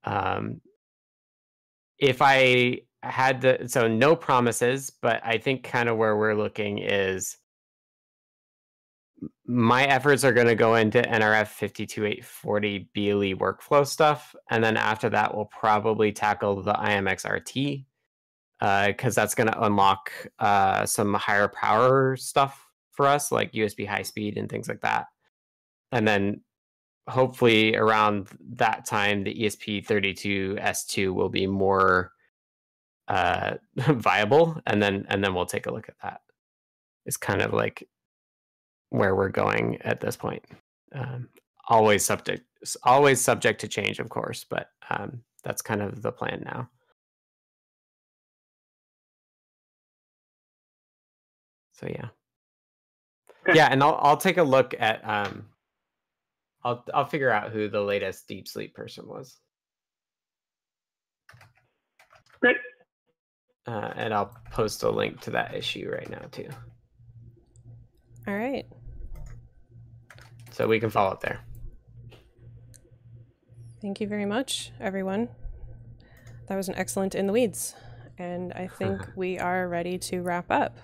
[0.04, 0.62] Um,
[1.98, 6.78] if I had the so no promises, but I think kind of where we're looking
[6.78, 7.36] is
[9.46, 14.34] my efforts are going to go into NRF 52840 BLE workflow stuff.
[14.50, 17.84] And then after that, we'll probably tackle the IMX RT
[18.88, 24.02] because that's going to unlock uh, some higher power stuff for us, like USB high
[24.02, 25.06] speed and things like that.
[25.90, 26.42] And then
[27.08, 32.12] hopefully around that time, the E ESP32S2 will be more
[33.08, 34.60] uh, viable.
[34.66, 36.20] And then, and then we'll take a look at that.
[37.04, 37.88] It's kind of like
[38.90, 40.44] where we're going at this point.
[40.94, 41.28] Um,
[41.68, 42.44] always subject,
[42.84, 46.68] always subject to change, of course, but um, that's kind of the plan now.
[51.72, 52.08] So yeah,
[53.54, 55.46] yeah, and I'll I'll take a look at um,
[56.64, 59.38] I'll I'll figure out who the latest deep sleep person was.
[62.40, 62.56] Great.
[63.66, 66.48] Uh, and I'll post a link to that issue right now too.
[68.26, 68.66] All right.
[70.50, 71.40] So we can follow up there.
[73.80, 75.28] Thank you very much, everyone.
[76.46, 77.74] That was an excellent in the weeds.
[78.18, 80.76] And I think we are ready to wrap up.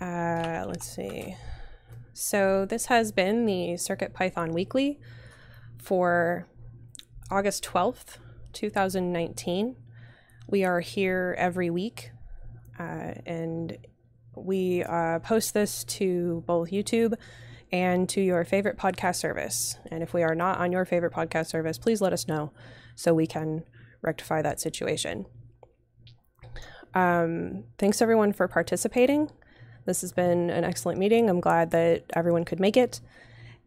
[0.00, 1.36] Uh, let's see.
[2.12, 4.98] So, this has been the Circuit Python Weekly
[5.78, 6.46] for
[7.30, 8.18] August 12th,
[8.52, 9.76] 2019.
[10.48, 12.10] We are here every week,
[12.78, 13.78] uh, and
[14.34, 17.14] we uh, post this to both YouTube
[17.72, 19.78] and to your favorite podcast service.
[19.90, 22.52] And if we are not on your favorite podcast service, please let us know
[22.94, 23.64] so we can
[24.02, 25.26] rectify that situation.
[26.94, 29.30] Um, thanks everyone for participating.
[29.86, 31.30] This has been an excellent meeting.
[31.30, 33.00] I'm glad that everyone could make it.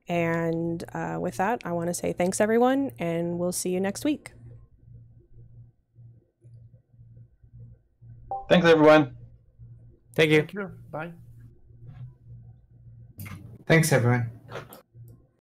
[0.08, 4.04] And uh, with that, I want to say thanks everyone, and we'll see you next
[4.04, 4.32] week.
[8.50, 9.16] Thanks, everyone.
[10.16, 10.40] Thank you.
[10.40, 10.72] Thank you.
[10.92, 11.12] Bye.
[13.68, 14.30] Thanks, everyone.